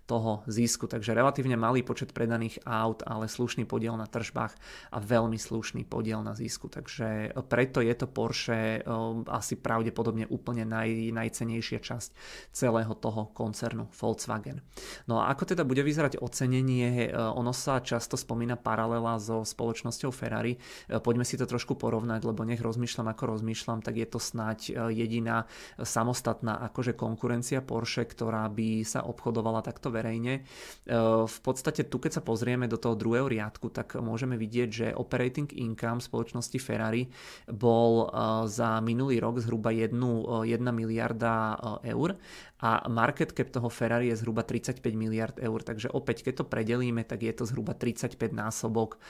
toho 0.05 0.43
zisku. 0.45 0.85
Takže 0.85 1.17
relatívne 1.17 1.55
malý 1.55 1.81
počet 1.81 2.13
predaných 2.13 2.61
aut, 2.67 3.01
ale 3.07 3.31
slušný 3.31 3.65
podiel 3.65 3.95
na 3.95 4.05
tržbách 4.05 4.53
a 4.91 4.97
veľmi 4.99 5.39
slušný 5.39 5.87
podiel 5.87 6.19
na 6.21 6.37
zisku. 6.37 6.69
Takže 6.69 7.33
preto 7.47 7.81
je 7.81 7.95
to 7.95 8.05
Porsche 8.05 8.83
asi 9.31 9.55
pravdepodobne 9.57 10.27
úplne 10.27 10.67
naj, 10.67 11.15
najcenejšia 11.15 11.79
časť 11.79 12.09
celého 12.51 12.91
toho 12.99 13.31
koncernu 13.31 13.87
Volkswagen. 13.95 14.59
No 15.07 15.23
a 15.23 15.31
ako 15.31 15.55
teda 15.55 15.63
bude 15.63 15.81
vyzerať 15.81 16.19
ocenenie? 16.19 17.09
Ono 17.15 17.55
sa 17.55 17.79
často 17.79 18.19
spomína 18.19 18.59
paralela 18.59 19.15
so 19.15 19.47
spoločnosťou 19.47 20.11
Ferrari. 20.11 20.59
Poďme 20.91 21.23
si 21.23 21.39
to 21.39 21.47
trošku 21.47 21.79
porovnať, 21.79 22.27
lebo 22.27 22.43
nech 22.43 22.59
rozmýšľam 22.59 23.15
ako 23.15 23.39
rozmýšľam, 23.39 23.79
tak 23.79 23.95
je 23.95 24.07
to 24.11 24.19
snáď 24.19 24.91
jediná 24.91 25.47
samostatná 25.79 26.59
akože 26.67 26.99
konkurencia 26.99 27.63
Porsche, 27.63 28.03
ktorá 28.03 28.51
by 28.51 28.83
sa 28.83 29.07
obchodovala 29.07 29.30
obchodovala 29.31 29.63
takto 29.63 29.87
verejne. 29.87 30.43
E, 30.83 30.95
v 31.23 31.39
podstate 31.39 31.87
tu, 31.87 32.03
keď 32.03 32.19
sa 32.19 32.21
pozrieme 32.21 32.67
do 32.67 32.75
toho 32.75 32.99
druhého 32.99 33.31
riadku, 33.31 33.71
tak 33.71 33.95
môžeme 33.95 34.35
vidieť, 34.35 34.69
že 34.69 34.87
operating 34.91 35.47
income 35.55 36.03
spoločnosti 36.03 36.59
Ferrari 36.59 37.07
bol 37.47 38.11
e, 38.11 38.45
za 38.51 38.83
minulý 38.83 39.23
rok 39.23 39.39
zhruba 39.39 39.71
1, 39.71 39.95
1 39.95 40.51
e, 40.51 40.71
miliarda 40.75 41.55
eur 41.87 42.19
a 42.61 42.85
market 42.91 43.31
cap 43.33 43.49
toho 43.49 43.71
Ferrari 43.71 44.11
je 44.11 44.21
zhruba 44.21 44.43
35 44.45 44.83
miliard 44.93 45.33
eur, 45.39 45.63
takže 45.65 45.89
opäť 45.89 46.27
keď 46.27 46.43
to 46.43 46.45
predelíme, 46.45 47.01
tak 47.07 47.25
je 47.25 47.33
to 47.33 47.49
zhruba 47.49 47.73
35 47.73 48.21
násobok 48.37 49.01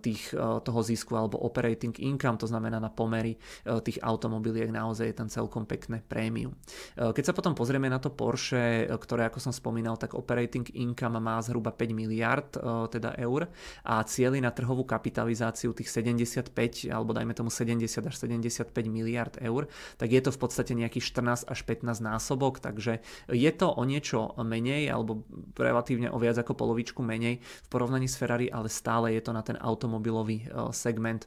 tých, 0.00 0.32
toho 0.64 0.80
zisku 0.80 1.12
alebo 1.12 1.36
operating 1.44 1.92
income, 2.00 2.40
to 2.40 2.48
znamená 2.48 2.80
na 2.80 2.88
pomery 2.88 3.36
tých 3.84 4.00
automobiliek 4.00 4.72
naozaj 4.72 5.12
je 5.12 5.16
tam 5.16 5.28
celkom 5.28 5.68
pekné 5.68 6.00
prémium. 6.00 6.56
Keď 6.96 7.20
sa 7.20 7.36
potom 7.36 7.52
pozrieme 7.52 7.92
na 7.92 8.00
to 8.00 8.08
Porsche, 8.08 8.88
ktoré 8.88 9.28
ako 9.28 9.39
som 9.40 9.50
spomínal, 9.50 9.96
tak 9.96 10.12
operating 10.12 10.68
income 10.76 11.18
má 11.18 11.40
zhruba 11.40 11.72
5 11.72 11.96
miliard 11.96 12.48
e, 12.54 12.60
teda 12.92 13.16
eur 13.16 13.48
a 13.82 14.04
cieľi 14.04 14.44
na 14.44 14.52
trhovú 14.52 14.84
kapitalizáciu 14.84 15.72
tých 15.72 15.88
75 15.88 16.52
alebo 16.92 17.16
dajme 17.16 17.32
tomu 17.32 17.48
70 17.48 17.88
až 17.88 18.14
75 18.14 18.70
miliard 18.86 19.34
eur, 19.40 19.66
tak 19.96 20.12
je 20.12 20.20
to 20.20 20.30
v 20.30 20.38
podstate 20.38 20.72
nejakých 20.76 21.10
14 21.10 21.48
až 21.48 21.60
15 21.64 22.04
násobok, 22.04 22.60
takže 22.60 23.00
je 23.32 23.50
to 23.56 23.72
o 23.72 23.82
niečo 23.88 24.36
menej 24.44 24.92
alebo 24.92 25.24
relatívne 25.56 26.12
o 26.12 26.20
viac 26.20 26.36
ako 26.36 26.52
polovičku 26.52 27.00
menej 27.00 27.40
v 27.40 27.68
porovnaní 27.72 28.06
s 28.06 28.20
Ferrari, 28.20 28.52
ale 28.52 28.68
stále 28.68 29.16
je 29.16 29.22
to 29.24 29.32
na 29.32 29.40
ten 29.40 29.56
automobilový 29.56 30.44
e, 30.44 30.70
segment 30.76 31.24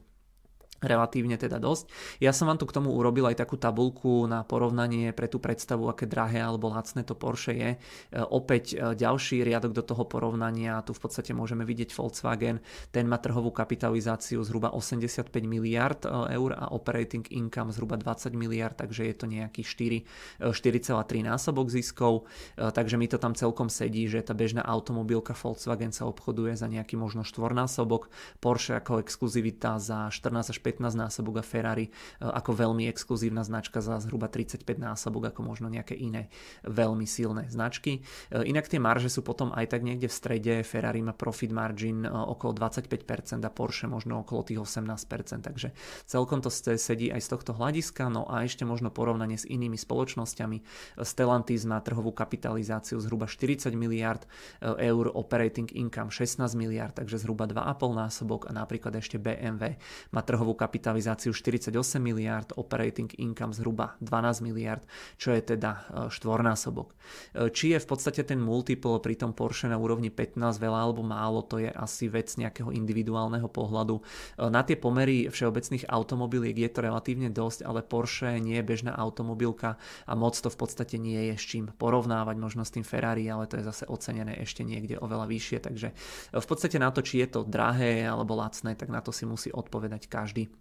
relatívne 0.83 1.39
teda 1.39 1.57
dosť. 1.57 1.89
Ja 2.19 2.35
som 2.35 2.51
vám 2.51 2.59
tu 2.59 2.67
k 2.67 2.75
tomu 2.75 2.91
urobil 2.91 3.25
aj 3.31 3.39
takú 3.39 3.55
tabulku 3.55 4.27
na 4.27 4.43
porovnanie 4.43 5.15
pre 5.15 5.31
tú 5.31 5.39
predstavu, 5.39 5.87
aké 5.87 6.05
drahé 6.05 6.43
alebo 6.43 6.69
lacné 6.69 7.07
to 7.07 7.15
Porsche 7.15 7.53
je. 7.55 7.71
E, 7.73 7.77
opäť 8.19 8.75
e, 8.75 8.93
ďalší 8.93 9.47
riadok 9.47 9.71
do 9.71 9.83
toho 9.83 10.03
porovnania, 10.03 10.83
tu 10.83 10.91
v 10.91 11.01
podstate 11.01 11.31
môžeme 11.31 11.63
vidieť 11.63 11.95
Volkswagen, 11.95 12.59
ten 12.91 13.07
má 13.07 13.17
trhovú 13.17 13.55
kapitalizáciu 13.55 14.43
zhruba 14.43 14.75
85 14.75 15.31
miliard 15.47 16.03
e, 16.03 16.35
eur 16.35 16.51
a 16.59 16.75
operating 16.75 17.23
income 17.31 17.71
zhruba 17.71 17.95
20 17.95 18.35
miliard, 18.35 18.75
takže 18.75 19.07
je 19.07 19.15
to 19.15 19.25
nejaký 19.25 19.63
4, 19.63 20.51
4,3 20.51 21.23
násobok 21.23 21.71
ziskov, 21.71 22.27
takže 22.57 22.99
mi 22.99 23.07
to 23.07 23.21
tam 23.21 23.37
celkom 23.37 23.71
sedí, 23.71 24.09
že 24.09 24.25
tá 24.25 24.35
bežná 24.35 24.65
automobilka 24.65 25.31
Volkswagen 25.37 25.95
sa 25.95 26.09
obchoduje 26.09 26.57
za 26.57 26.67
nejaký 26.67 26.99
možno 26.99 27.23
štvornásobok, 27.23 28.09
Porsche 28.41 28.75
ako 28.81 28.99
exkluzivita 28.99 29.77
za 29.77 30.09
14 30.09 30.51
až 30.51 30.59
15 30.59 30.72
15 30.73 30.97
násobok 30.97 31.39
a 31.39 31.43
Ferrari 31.45 31.87
e, 31.87 31.91
ako 32.25 32.57
veľmi 32.57 32.89
exkluzívna 32.89 33.45
značka 33.45 33.77
za 33.77 34.01
zhruba 34.01 34.25
35 34.25 34.65
násobok 34.81 35.29
ako 35.29 35.45
možno 35.45 35.69
nejaké 35.69 35.93
iné 35.93 36.33
veľmi 36.65 37.05
silné 37.05 37.45
značky. 37.53 38.01
E, 38.33 38.49
inak 38.49 38.65
tie 38.65 38.81
marže 38.81 39.13
sú 39.13 39.21
potom 39.21 39.53
aj 39.53 39.77
tak 39.77 39.85
niekde 39.85 40.09
v 40.09 40.15
strede. 40.15 40.53
Ferrari 40.65 41.05
má 41.05 41.13
profit 41.13 41.53
margin 41.53 42.03
e, 42.03 42.09
okolo 42.09 42.57
25% 42.57 43.45
a 43.45 43.51
Porsche 43.53 43.85
možno 43.85 44.25
okolo 44.25 44.41
tých 44.41 44.57
18%, 44.57 45.45
takže 45.45 45.69
celkom 46.09 46.41
to 46.41 46.49
sedí 46.49 47.13
aj 47.13 47.21
z 47.21 47.27
tohto 47.29 47.53
hľadiska. 47.53 48.09
No 48.09 48.25
a 48.25 48.41
ešte 48.41 48.65
možno 48.65 48.89
porovnanie 48.89 49.37
s 49.37 49.45
inými 49.45 49.77
spoločnosťami. 49.77 50.57
Stellantis 51.05 51.63
má 51.69 51.77
trhovú 51.85 52.09
kapitalizáciu 52.09 52.97
zhruba 52.97 53.29
40 53.29 53.69
miliard 53.77 54.25
eur, 54.61 55.05
operating 55.13 55.69
income 55.75 56.09
16 56.09 56.39
miliard, 56.55 56.95
takže 56.95 57.19
zhruba 57.19 57.45
2,5 57.45 57.93
násobok 57.93 58.41
a 58.47 58.51
napríklad 58.55 58.95
ešte 58.95 59.19
BMW 59.19 59.75
má 60.15 60.21
trhovú 60.23 60.55
kapitalizáciu 60.63 61.35
48 61.35 61.75
miliard, 61.99 62.47
operating 62.55 63.11
income 63.19 63.51
zhruba 63.51 63.99
12 63.99 64.39
miliard, 64.47 64.79
čo 65.19 65.35
je 65.35 65.43
teda 65.43 65.71
e, 65.75 65.81
štvornásobok. 66.07 66.95
E, 67.35 67.51
či 67.51 67.75
je 67.75 67.83
v 67.83 67.87
podstate 67.87 68.23
ten 68.23 68.39
multiple 68.39 69.03
pri 69.03 69.19
tom 69.19 69.35
Porsche 69.35 69.67
na 69.67 69.75
úrovni 69.75 70.07
15 70.07 70.39
veľa 70.39 70.79
alebo 70.87 71.03
málo, 71.03 71.43
to 71.43 71.59
je 71.59 71.67
asi 71.67 72.07
vec 72.07 72.31
nejakého 72.39 72.71
individuálneho 72.71 73.51
pohľadu. 73.51 73.99
E, 73.99 74.01
na 74.47 74.63
tie 74.63 74.79
pomery 74.79 75.27
všeobecných 75.27 75.91
automobiliek 75.91 76.55
je 76.55 76.69
to 76.71 76.79
relatívne 76.87 77.27
dosť, 77.27 77.67
ale 77.67 77.83
Porsche 77.83 78.39
nie 78.39 78.55
je 78.55 78.63
bežná 78.63 78.95
automobilka 78.95 79.75
a 80.07 80.15
moc 80.15 80.39
to 80.39 80.47
v 80.47 80.55
podstate 80.55 80.95
nie 80.95 81.33
je 81.33 81.35
s 81.35 81.43
čím 81.43 81.75
porovnávať 81.75 82.39
možno 82.39 82.63
s 82.63 82.71
tým 82.71 82.87
Ferrari, 82.87 83.27
ale 83.27 83.51
to 83.51 83.59
je 83.59 83.67
zase 83.67 83.83
ocenené 83.91 84.39
ešte 84.39 84.63
niekde 84.63 84.95
oveľa 84.95 85.27
vyššie, 85.27 85.57
takže 85.59 85.91
v 86.31 86.45
podstate 86.47 86.79
na 86.79 86.93
to, 86.93 87.03
či 87.03 87.19
je 87.25 87.27
to 87.33 87.41
drahé 87.43 88.05
alebo 88.05 88.37
lacné, 88.37 88.77
tak 88.77 88.93
na 88.93 89.01
to 89.01 89.09
si 89.09 89.25
musí 89.25 89.49
odpovedať 89.49 90.05
každý 90.05 90.52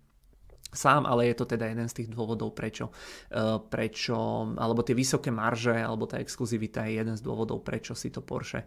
sám, 0.72 1.04
ale 1.04 1.28
je 1.28 1.36
to 1.36 1.44
teda 1.44 1.68
jeden 1.68 1.86
z 1.86 2.02
tých 2.02 2.08
dôvodov, 2.08 2.56
prečo, 2.56 2.88
e, 3.28 3.60
prečo 3.60 4.16
alebo 4.56 4.80
tie 4.80 4.96
vysoké 4.96 5.28
marže, 5.28 5.76
alebo 5.76 6.08
tá 6.08 6.16
exkluzivita 6.18 6.88
je 6.88 7.04
jeden 7.04 7.14
z 7.14 7.22
dôvodov, 7.22 7.60
prečo 7.60 7.92
si 7.92 8.08
to 8.08 8.24
Porsche 8.24 8.64
e, 8.64 8.66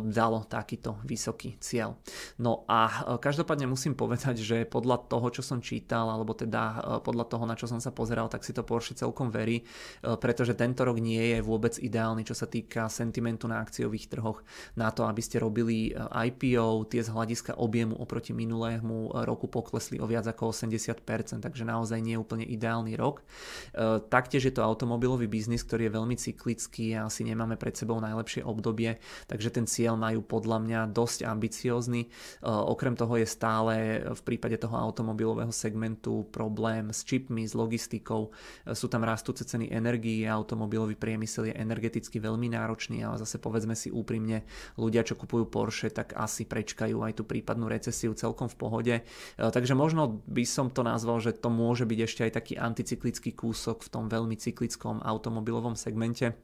dalo 0.00 0.48
takýto 0.48 0.96
vysoký 1.04 1.60
cieľ. 1.60 2.00
No 2.40 2.64
a 2.66 2.88
e, 2.88 3.20
každopádne 3.20 3.68
musím 3.68 3.92
povedať, 3.92 4.40
že 4.40 4.64
podľa 4.64 5.12
toho, 5.12 5.28
čo 5.28 5.44
som 5.44 5.60
čítal, 5.60 6.08
alebo 6.08 6.32
teda 6.32 6.98
podľa 7.04 7.24
toho, 7.28 7.44
na 7.44 7.54
čo 7.54 7.68
som 7.68 7.78
sa 7.78 7.92
pozeral, 7.92 8.32
tak 8.32 8.40
si 8.40 8.56
to 8.56 8.64
Porsche 8.64 8.96
celkom 8.96 9.28
verí, 9.28 9.60
pretože 10.00 10.56
tento 10.56 10.82
rok 10.82 10.96
nie 10.96 11.36
je 11.36 11.38
vôbec 11.44 11.76
ideálny, 11.76 12.24
čo 12.24 12.32
sa 12.32 12.48
týka 12.48 12.88
sentimentu 12.88 13.44
na 13.44 13.60
akciových 13.60 14.08
trhoch, 14.08 14.40
na 14.78 14.88
to, 14.88 15.04
aby 15.04 15.20
ste 15.20 15.36
robili 15.42 15.92
IPO, 15.92 16.88
tie 16.88 17.04
z 17.04 17.12
hľadiska 17.12 17.60
objemu 17.60 17.98
oproti 18.00 18.32
minulému 18.32 19.12
roku 19.26 19.50
poklesli 19.50 20.00
o 20.00 20.06
viac 20.08 20.24
ako 20.30 20.54
80%, 20.54 21.25
takže 21.26 21.66
naozaj 21.66 21.98
nie 21.98 22.14
je 22.14 22.22
úplne 22.22 22.46
ideálny 22.46 22.94
rok. 22.94 23.26
E, 23.74 23.98
taktiež 24.06 24.46
je 24.46 24.54
to 24.54 24.62
automobilový 24.62 25.26
biznis, 25.26 25.66
ktorý 25.66 25.90
je 25.90 25.96
veľmi 25.98 26.16
cyklický 26.16 26.94
a 26.94 27.10
asi 27.10 27.26
nemáme 27.26 27.58
pred 27.58 27.74
sebou 27.74 27.98
najlepšie 27.98 28.46
obdobie, 28.46 29.02
takže 29.26 29.50
ten 29.50 29.66
cieľ 29.66 29.98
majú 29.98 30.22
podľa 30.22 30.58
mňa 30.62 30.80
dosť 30.94 31.26
ambiciózny. 31.26 32.06
E, 32.06 32.08
okrem 32.46 32.94
toho 32.94 33.18
je 33.18 33.26
stále 33.26 33.74
v 34.06 34.20
prípade 34.22 34.60
toho 34.62 34.78
automobilového 34.78 35.50
segmentu 35.50 36.30
problém 36.30 36.94
s 36.94 37.02
čipmi, 37.02 37.42
s 37.42 37.58
logistikou, 37.58 38.30
e, 38.66 38.76
sú 38.76 38.86
tam 38.86 39.02
rastúce 39.02 39.42
ceny 39.42 39.74
energií, 39.74 40.22
automobilový 40.28 40.94
priemysel 40.94 41.50
je 41.50 41.54
energeticky 41.58 42.22
veľmi 42.22 42.54
náročný, 42.54 43.02
ale 43.02 43.18
zase 43.18 43.42
povedzme 43.42 43.74
si 43.74 43.90
úprimne, 43.90 44.46
ľudia, 44.76 45.02
čo 45.02 45.16
kupujú 45.16 45.48
Porsche, 45.48 45.88
tak 45.90 46.12
asi 46.14 46.44
prečkajú 46.44 47.00
aj 47.00 47.12
tú 47.16 47.22
prípadnú 47.24 47.66
recesiu 47.66 48.12
celkom 48.12 48.50
v 48.50 48.56
pohode. 48.56 48.94
Takže 49.36 49.72
možno 49.72 50.20
by 50.28 50.44
som 50.44 50.68
to 50.68 50.84
nazval 50.84 51.15
že 51.18 51.36
to 51.36 51.48
môže 51.52 51.84
byť 51.84 51.98
ešte 52.02 52.20
aj 52.26 52.32
taký 52.36 52.54
anticyklický 52.56 53.32
kúsok 53.36 53.84
v 53.84 53.92
tom 53.92 54.04
veľmi 54.06 54.36
cyklickom 54.36 55.04
automobilovom 55.04 55.74
segmente. 55.74 56.36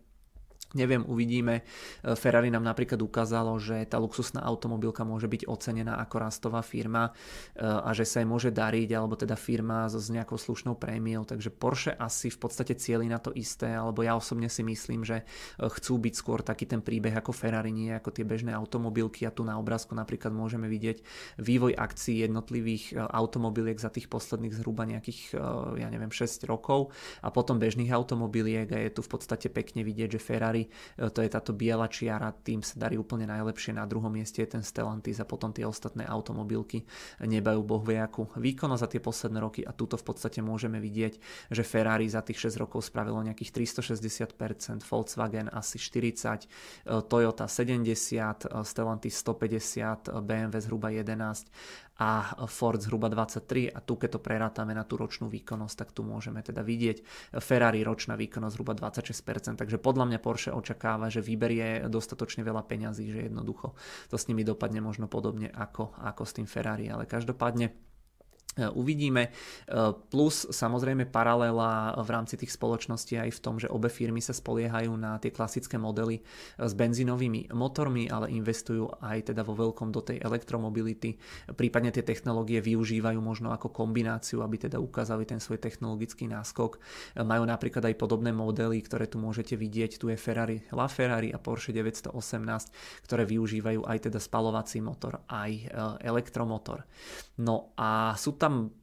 Neviem, 0.72 1.04
uvidíme. 1.04 1.60
E, 2.00 2.16
Ferrari 2.16 2.48
nám 2.48 2.64
napríklad 2.64 2.96
ukázalo, 3.04 3.60
že 3.60 3.84
tá 3.84 4.00
luxusná 4.00 4.40
automobilka 4.40 5.04
môže 5.04 5.28
byť 5.28 5.44
ocenená 5.44 6.00
ako 6.00 6.16
rastová 6.24 6.64
firma 6.64 7.12
e, 7.52 7.60
a 7.60 7.92
že 7.92 8.08
sa 8.08 8.24
jej 8.24 8.28
môže 8.28 8.48
dariť, 8.48 8.88
alebo 8.96 9.12
teda 9.12 9.36
firma 9.36 9.84
s 9.84 10.08
nejakou 10.08 10.40
slušnou 10.40 10.80
prémiou. 10.80 11.28
Takže 11.28 11.52
Porsche 11.52 11.92
asi 11.92 12.32
v 12.32 12.38
podstate 12.40 12.72
cieli 12.80 13.04
na 13.04 13.20
to 13.20 13.36
isté, 13.36 13.68
alebo 13.68 14.00
ja 14.00 14.16
osobne 14.16 14.48
si 14.48 14.64
myslím, 14.64 15.04
že 15.04 15.20
e, 15.20 15.24
chcú 15.60 16.00
byť 16.00 16.14
skôr 16.16 16.40
taký 16.40 16.64
ten 16.64 16.80
príbeh 16.80 17.12
ako 17.12 17.36
Ferrari, 17.36 17.68
nie 17.68 17.92
ako 17.92 18.08
tie 18.08 18.24
bežné 18.24 18.56
automobilky 18.56 19.28
a 19.28 19.34
tu 19.34 19.44
na 19.44 19.60
obrázku 19.60 19.92
napríklad 19.92 20.32
môžeme 20.32 20.72
vidieť 20.72 21.04
vývoj 21.36 21.76
akcií 21.76 22.24
jednotlivých 22.24 22.96
automobiliek 22.96 23.76
za 23.76 23.92
tých 23.92 24.08
posledných 24.08 24.56
zhruba 24.56 24.88
nejakých, 24.88 25.36
ja 25.76 25.88
neviem, 25.92 26.08
6 26.12 26.48
rokov 26.48 26.94
a 27.20 27.28
potom 27.28 27.60
bežných 27.60 27.92
automobiliek 27.92 28.68
a 28.72 28.78
je 28.78 28.90
tu 28.92 29.00
v 29.04 29.10
podstate 29.12 29.48
pekne 29.52 29.84
vidieť, 29.84 30.16
že 30.16 30.20
Ferrari 30.22 30.61
E, 30.68 31.10
to 31.10 31.22
je 31.22 31.28
táto 31.30 31.56
biela 31.56 31.86
čiara, 31.86 32.30
tým 32.32 32.60
sa 32.60 32.78
darí 32.78 32.98
úplne 32.98 33.26
najlepšie. 33.28 33.76
Na 33.76 33.86
druhom 33.88 34.10
mieste 34.10 34.42
je 34.42 34.58
ten 34.58 34.64
Stellantis 34.64 35.18
a 35.22 35.26
potom 35.26 35.50
tie 35.50 35.66
ostatné 35.66 36.04
automobilky 36.06 36.84
nebajú 37.22 37.62
bohviakú 37.62 38.36
výkonnosť 38.36 38.82
za 38.82 38.88
tie 38.90 39.00
posledné 39.00 39.38
roky 39.38 39.62
a 39.62 39.72
tuto 39.74 39.94
v 39.98 40.04
podstate 40.04 40.40
môžeme 40.42 40.82
vidieť, 40.82 41.18
že 41.52 41.62
Ferrari 41.62 42.06
za 42.10 42.20
tých 42.22 42.52
6 42.52 42.62
rokov 42.62 42.86
spravilo 42.86 43.22
nejakých 43.22 43.52
360%, 43.54 44.82
Volkswagen 44.84 45.48
asi 45.52 45.78
40%, 45.78 46.46
e, 46.86 47.00
Toyota 47.06 47.46
70%, 47.46 48.48
e, 48.50 48.64
Stellantis 48.66 49.14
150%, 49.18 50.10
BMW 50.22 50.58
zhruba 50.60 50.88
11% 50.90 51.82
a 52.02 52.46
Ford 52.50 52.82
zhruba 52.82 53.06
23 53.06 53.70
a 53.70 53.78
tu 53.78 53.94
keď 53.94 54.18
to 54.18 54.20
prerátame 54.20 54.74
na 54.74 54.82
tú 54.82 54.98
ročnú 54.98 55.30
výkonnosť, 55.30 55.76
tak 55.78 55.88
tu 55.94 56.02
môžeme 56.02 56.42
teda 56.42 56.66
vidieť 56.66 57.06
Ferrari 57.38 57.86
ročná 57.86 58.18
výkonnosť 58.18 58.54
zhruba 58.58 58.74
26%, 58.74 59.54
takže 59.62 59.78
podľa 59.78 60.10
mňa 60.10 60.18
Porsche 60.18 60.50
očakáva, 60.50 61.06
že 61.06 61.22
vyberie 61.22 61.86
dostatočne 61.86 62.42
veľa 62.42 62.66
peňazí, 62.66 63.06
že 63.06 63.30
jednoducho 63.30 63.78
to 64.10 64.18
s 64.18 64.26
nimi 64.26 64.42
dopadne 64.42 64.82
možno 64.82 65.06
podobne 65.06 65.46
ako, 65.46 65.94
ako 66.02 66.22
s 66.26 66.32
tým 66.34 66.46
Ferrari, 66.50 66.90
ale 66.90 67.06
každopádne 67.06 67.70
E, 67.70 67.91
uvidíme. 68.56 69.28
E, 69.28 69.30
plus 70.12 70.44
samozrejme 70.52 71.08
paralela 71.08 71.96
v 71.96 72.08
rámci 72.12 72.36
tých 72.36 72.52
spoločností 72.52 73.16
aj 73.16 73.30
v 73.32 73.40
tom, 73.40 73.56
že 73.56 73.72
obe 73.72 73.88
firmy 73.88 74.20
sa 74.20 74.36
spoliehajú 74.36 74.92
na 74.92 75.16
tie 75.16 75.32
klasické 75.32 75.80
modely 75.80 76.20
e, 76.20 76.22
s 76.60 76.76
benzínovými 76.76 77.48
motormi, 77.56 78.12
ale 78.12 78.28
investujú 78.28 78.92
aj 79.00 79.32
teda 79.32 79.40
vo 79.40 79.56
veľkom 79.56 79.88
do 79.88 80.04
tej 80.04 80.20
elektromobility. 80.20 81.16
Prípadne 81.56 81.88
tie 81.96 82.04
technológie 82.04 82.60
využívajú 82.60 83.16
možno 83.24 83.56
ako 83.56 83.72
kombináciu, 83.72 84.44
aby 84.44 84.68
teda 84.68 84.76
ukázali 84.76 85.24
ten 85.24 85.40
svoj 85.40 85.56
technologický 85.56 86.28
náskok. 86.28 86.76
Majú 87.16 87.44
napríklad 87.48 87.88
aj 87.88 87.96
podobné 87.96 88.36
modely, 88.36 88.84
ktoré 88.84 89.08
tu 89.08 89.16
môžete 89.16 89.56
vidieť. 89.56 89.96
Tu 89.96 90.12
je 90.12 90.18
Ferrari 90.20 90.60
LaFerrari 90.68 91.32
a 91.32 91.40
Porsche 91.40 91.72
918, 91.72 92.12
ktoré 93.08 93.22
využívajú 93.24 93.88
aj 93.88 94.12
teda 94.12 94.20
spalovací 94.20 94.84
motor, 94.84 95.24
aj 95.30 95.72
elektromotor. 96.04 96.84
No 97.40 97.72
a 97.80 98.12
sú 98.18 98.36
tam 98.42 98.54
Mm, 98.54 98.81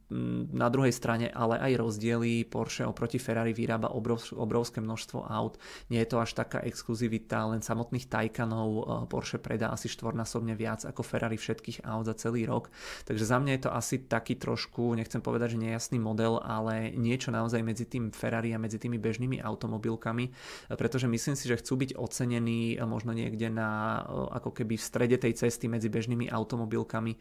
na 0.50 0.68
druhej 0.68 0.90
strane 0.90 1.30
ale 1.30 1.56
aj 1.56 1.72
rozdiely. 1.78 2.44
Porsche 2.50 2.82
oproti 2.82 3.22
Ferrari 3.22 3.54
vyrába 3.54 3.94
obrov, 3.94 4.26
obrovské 4.34 4.82
množstvo 4.82 5.30
aut. 5.30 5.56
Nie 5.88 6.02
je 6.02 6.10
to 6.10 6.18
až 6.18 6.34
taká 6.34 6.58
exkluzivita, 6.66 7.46
len 7.46 7.62
samotných 7.62 8.10
Taycanov 8.10 8.68
eh, 8.68 8.82
Porsche 9.06 9.38
predá 9.38 9.70
asi 9.70 9.86
štvornásobne 9.86 10.58
viac 10.58 10.82
ako 10.82 11.06
Ferrari 11.06 11.38
všetkých 11.38 11.86
aut 11.86 12.10
za 12.10 12.18
celý 12.18 12.44
rok. 12.44 12.74
Takže 13.06 13.24
za 13.24 13.38
mňa 13.38 13.52
je 13.56 13.62
to 13.62 13.70
asi 13.70 13.96
taký 14.02 14.34
trošku, 14.36 14.92
nechcem 14.98 15.22
povedať, 15.22 15.54
že 15.54 15.62
nejasný 15.62 16.02
model, 16.02 16.42
ale 16.42 16.90
niečo 16.90 17.30
naozaj 17.30 17.62
medzi 17.62 17.86
tým 17.86 18.10
Ferrari 18.10 18.50
a 18.50 18.58
medzi 18.58 18.82
tými 18.82 18.98
bežnými 18.98 19.38
automobilkami, 19.38 20.24
eh, 20.26 20.74
pretože 20.74 21.06
myslím 21.06 21.38
si, 21.38 21.46
že 21.46 21.62
chcú 21.62 21.86
byť 21.86 21.90
ocenení 21.94 22.74
eh, 22.74 22.82
možno 22.82 23.14
niekde 23.14 23.46
na 23.46 24.02
ako 24.10 24.50
keby 24.50 24.74
v 24.74 24.82
strede 24.82 25.16
tej 25.16 25.38
cesty 25.38 25.70
medzi 25.70 25.86
bežnými 25.86 26.26
automobilkami 26.30 27.12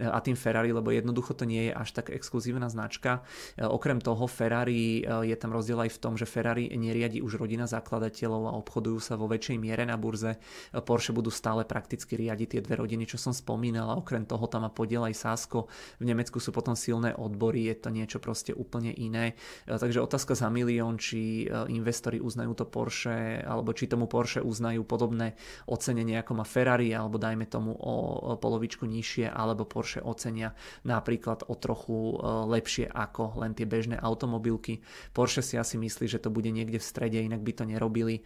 a 0.00 0.18
tým 0.24 0.36
Ferrari, 0.38 0.72
lebo 0.72 0.88
jednoducho 0.88 1.36
to 1.36 1.44
nie 1.44 1.68
je 1.68 1.72
až 1.74 1.90
tak 1.92 2.08
exkluzívne 2.14 2.37
exkluzívna 2.38 2.70
značka. 2.70 3.26
E, 3.58 3.66
okrem 3.66 3.98
toho 3.98 4.30
Ferrari 4.30 5.02
e, 5.02 5.26
je 5.26 5.34
tam 5.34 5.50
rozdiel 5.50 5.82
aj 5.82 5.90
v 5.90 5.98
tom, 5.98 6.14
že 6.14 6.22
Ferrari 6.22 6.70
neriadi 6.70 7.18
už 7.18 7.34
rodina 7.34 7.66
zakladateľov 7.66 8.54
a 8.54 8.56
obchodujú 8.62 9.02
sa 9.02 9.18
vo 9.18 9.26
väčšej 9.26 9.58
miere 9.58 9.82
na 9.82 9.98
burze. 9.98 10.38
E, 10.70 10.78
Porsche 10.78 11.10
budú 11.10 11.34
stále 11.34 11.66
prakticky 11.66 12.14
riadiť 12.14 12.48
tie 12.54 12.60
dve 12.62 12.78
rodiny, 12.78 13.10
čo 13.10 13.18
som 13.18 13.34
spomínal 13.34 13.90
a 13.90 13.98
okrem 13.98 14.22
toho 14.22 14.46
tam 14.46 14.62
má 14.62 14.70
podiel 14.70 15.02
aj 15.02 15.18
Sasko. 15.18 15.66
V 15.98 16.06
Nemecku 16.06 16.38
sú 16.38 16.54
potom 16.54 16.78
silné 16.78 17.10
odbory, 17.10 17.66
je 17.74 17.76
to 17.82 17.90
niečo 17.90 18.22
proste 18.22 18.54
úplne 18.54 18.94
iné. 18.94 19.34
Takže 19.66 19.98
otázka 19.98 20.38
za 20.38 20.46
milión, 20.46 20.94
či 20.94 21.50
investori 21.66 22.22
uznajú 22.22 22.54
to 22.54 22.70
Porsche, 22.70 23.42
alebo 23.42 23.74
či 23.74 23.90
tomu 23.90 24.06
Porsche 24.06 24.38
uznajú 24.46 24.86
podobné 24.86 25.34
ocenenie 25.66 26.22
ako 26.22 26.38
má 26.38 26.44
Ferrari, 26.46 26.94
alebo 26.94 27.18
dajme 27.18 27.50
tomu 27.50 27.74
o 27.74 27.94
polovičku 28.38 28.86
nižšie, 28.86 29.26
alebo 29.26 29.66
Porsche 29.66 30.04
ocenia 30.04 30.54
napríklad 30.84 31.48
o 31.48 31.54
trochu 31.56 32.20
lepšie 32.28 32.88
ako 32.92 33.40
len 33.40 33.56
tie 33.56 33.64
bežné 33.64 33.96
automobilky. 33.98 34.84
Porsche 35.16 35.40
si 35.40 35.54
asi 35.56 35.80
myslí, 35.80 36.06
že 36.06 36.22
to 36.22 36.28
bude 36.28 36.48
niekde 36.52 36.78
v 36.78 36.84
strede, 36.84 37.18
inak 37.18 37.40
by 37.40 37.52
to 37.56 37.64
nerobili. 37.64 38.20
E, 38.20 38.22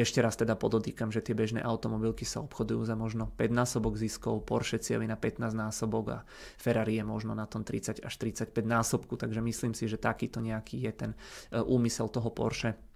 ešte 0.00 0.24
raz 0.24 0.34
teda 0.34 0.56
podotýkam, 0.56 1.12
že 1.12 1.22
tie 1.22 1.36
bežné 1.36 1.60
automobilky 1.60 2.24
sa 2.24 2.42
obchodujú 2.42 2.82
za 2.88 2.96
možno 2.96 3.30
5 3.36 3.52
násobok 3.52 3.94
ziskov, 4.00 4.48
Porsche 4.48 4.80
cieli 4.80 5.04
na 5.04 5.20
15 5.20 5.52
násobok 5.52 6.04
a 6.10 6.18
Ferrari 6.56 6.98
je 6.98 7.04
možno 7.04 7.36
na 7.36 7.44
tom 7.44 7.62
30 7.62 8.02
až 8.02 8.14
35 8.18 8.52
násobku, 8.64 9.14
takže 9.20 9.44
myslím 9.44 9.76
si, 9.76 9.86
že 9.86 10.00
takýto 10.00 10.40
nejaký 10.40 10.82
je 10.82 10.92
ten 10.92 11.10
e, 11.52 11.60
úmysel 11.60 12.08
toho 12.08 12.32
Porsche 12.32 12.95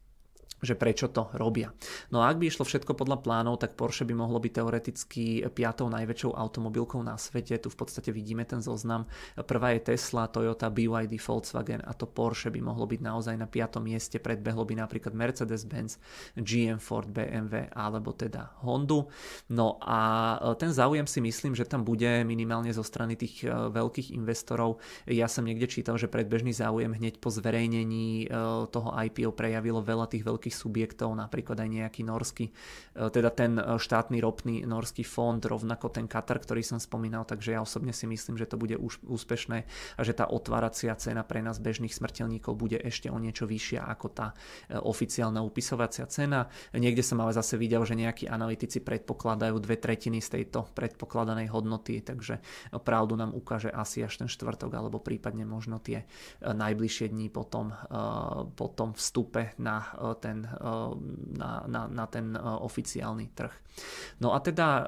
že 0.60 0.76
prečo 0.76 1.08
to 1.08 1.28
robia. 1.36 1.72
No 2.12 2.20
a 2.24 2.28
ak 2.28 2.40
by 2.40 2.48
išlo 2.48 2.64
všetko 2.68 2.96
podľa 2.96 3.20
plánov, 3.24 3.60
tak 3.60 3.76
Porsche 3.76 4.04
by 4.04 4.14
mohlo 4.14 4.38
byť 4.40 4.52
teoreticky 4.52 5.24
piatou 5.50 5.88
najväčšou 5.88 6.36
automobilkou 6.36 7.00
na 7.00 7.16
svete. 7.16 7.56
Tu 7.56 7.68
v 7.68 7.76
podstate 7.76 8.12
vidíme 8.12 8.44
ten 8.44 8.60
zoznam. 8.60 9.08
Prvá 9.34 9.72
je 9.76 9.92
Tesla, 9.92 10.28
Toyota, 10.28 10.68
BYD, 10.68 11.16
Volkswagen 11.20 11.80
a 11.84 11.92
to 11.96 12.04
Porsche 12.04 12.52
by 12.52 12.60
mohlo 12.60 12.84
byť 12.84 13.00
naozaj 13.00 13.34
na 13.36 13.48
piatom 13.48 13.84
mieste. 13.84 14.20
Predbehlo 14.20 14.62
by 14.68 14.84
napríklad 14.84 15.16
Mercedes-Benz, 15.16 15.98
GM, 16.36 16.78
Ford, 16.78 17.08
BMW 17.08 17.72
alebo 17.72 18.12
teda 18.12 18.60
Hondu. 18.62 19.08
No 19.50 19.80
a 19.80 19.98
e, 20.36 20.54
ten 20.60 20.70
záujem 20.70 21.08
si 21.08 21.20
myslím, 21.24 21.56
že 21.56 21.66
tam 21.66 21.82
bude 21.82 22.22
minimálne 22.22 22.70
zo 22.70 22.84
strany 22.84 23.16
tých 23.16 23.44
e, 23.44 23.50
veľkých 23.50 24.12
investorov. 24.14 24.78
Ja 25.08 25.26
som 25.26 25.48
niekde 25.48 25.70
čítal, 25.70 25.96
že 25.96 26.10
predbežný 26.10 26.52
záujem 26.52 26.92
hneď 26.92 27.18
po 27.18 27.32
zverejnení 27.32 28.26
e, 28.26 28.36
toho 28.68 28.90
IPO 28.92 29.32
prejavilo 29.32 29.80
veľa 29.80 30.10
tých 30.10 30.26
veľkých 30.26 30.49
vysokých 30.50 30.58
subjektov, 30.90 31.14
napríklad 31.14 31.62
aj 31.62 31.70
nejaký 31.70 32.02
norský, 32.02 32.50
teda 32.94 33.30
ten 33.30 33.56
štátny 33.56 34.18
ropný 34.18 34.66
norský 34.66 35.06
fond, 35.06 35.38
rovnako 35.38 35.94
ten 35.94 36.10
Katar, 36.10 36.42
ktorý 36.42 36.66
som 36.66 36.82
spomínal, 36.82 37.22
takže 37.22 37.54
ja 37.54 37.62
osobne 37.62 37.94
si 37.94 38.10
myslím, 38.10 38.34
že 38.36 38.50
to 38.50 38.58
bude 38.58 38.74
už 38.74 38.98
úspešné 39.06 39.58
a 39.96 40.00
že 40.02 40.12
tá 40.12 40.26
otváracia 40.26 40.92
cena 40.98 41.22
pre 41.22 41.40
nás 41.40 41.62
bežných 41.62 41.94
smrteľníkov 41.94 42.58
bude 42.58 42.78
ešte 42.82 43.06
o 43.08 43.18
niečo 43.18 43.46
vyššia 43.46 43.86
ako 43.86 44.06
tá 44.10 44.34
oficiálna 44.82 45.40
upisovacia 45.40 46.04
cena. 46.10 46.50
Niekde 46.74 47.06
som 47.06 47.22
ale 47.22 47.30
zase 47.30 47.54
videl, 47.54 47.86
že 47.86 47.94
nejakí 47.94 48.26
analytici 48.26 48.82
predpokladajú 48.82 49.54
dve 49.62 49.78
tretiny 49.78 50.18
z 50.18 50.40
tejto 50.40 50.66
predpokladanej 50.74 51.52
hodnoty, 51.52 52.02
takže 52.02 52.42
pravdu 52.82 53.14
nám 53.14 53.36
ukáže 53.36 53.70
asi 53.70 54.02
až 54.02 54.24
ten 54.24 54.28
štvrtok 54.28 54.72
alebo 54.74 54.98
prípadne 54.98 55.46
možno 55.46 55.78
tie 55.78 56.04
najbližšie 56.42 57.12
dní 57.12 57.30
potom, 57.30 57.72
po 58.56 58.66
tom 58.72 58.96
vstupe 58.96 59.52
na 59.60 59.84
ten, 60.20 60.39
na, 60.42 61.64
na, 61.66 61.82
na 61.88 62.04
ten 62.06 62.36
oficiálny 62.38 63.32
trh. 63.34 63.54
No 64.20 64.36
a 64.36 64.42
teda 64.42 64.84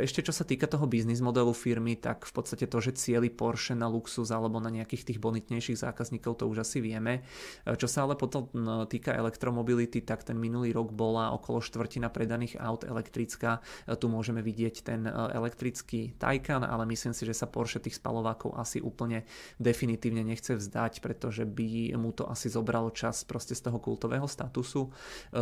ešte 0.00 0.24
čo 0.24 0.32
sa 0.32 0.46
týka 0.46 0.64
toho 0.64 0.88
biznis 0.88 1.20
modelu 1.20 1.52
firmy, 1.52 1.98
tak 1.98 2.24
v 2.24 2.32
podstate 2.32 2.64
to, 2.64 2.78
že 2.80 2.96
cieli 2.96 3.28
Porsche 3.28 3.76
na 3.76 3.90
luxus 3.90 4.32
alebo 4.32 4.62
na 4.62 4.72
nejakých 4.72 5.12
tých 5.12 5.18
bonitnejších 5.20 5.82
zákazníkov, 5.82 6.40
to 6.40 6.48
už 6.48 6.64
asi 6.64 6.80
vieme. 6.80 7.26
Čo 7.66 7.84
sa 7.90 8.08
ale 8.08 8.16
potom 8.16 8.48
týka 8.88 9.12
elektromobility, 9.12 10.00
tak 10.00 10.24
ten 10.24 10.38
minulý 10.40 10.72
rok 10.72 10.94
bola 10.94 11.34
okolo 11.36 11.60
štvrtina 11.60 12.08
predaných 12.08 12.56
aut 12.62 12.86
elektrická. 12.86 13.60
Tu 13.86 14.06
môžeme 14.08 14.40
vidieť 14.40 14.74
ten 14.86 15.04
elektrický 15.10 16.16
Taycan, 16.16 16.64
ale 16.64 16.88
myslím 16.88 17.12
si, 17.12 17.26
že 17.28 17.36
sa 17.36 17.50
Porsche 17.50 17.82
tých 17.82 17.98
spalovákov 18.00 18.56
asi 18.56 18.80
úplne 18.80 19.28
definitívne 19.60 20.24
nechce 20.24 20.56
vzdať, 20.56 21.04
pretože 21.04 21.44
by 21.44 21.92
mu 21.98 22.14
to 22.14 22.24
asi 22.30 22.48
zobralo 22.48 22.90
čas 22.94 23.26
proste 23.26 23.52
z 23.52 23.68
toho 23.68 23.78
kultového 23.82 24.26
statusu. 24.26 24.89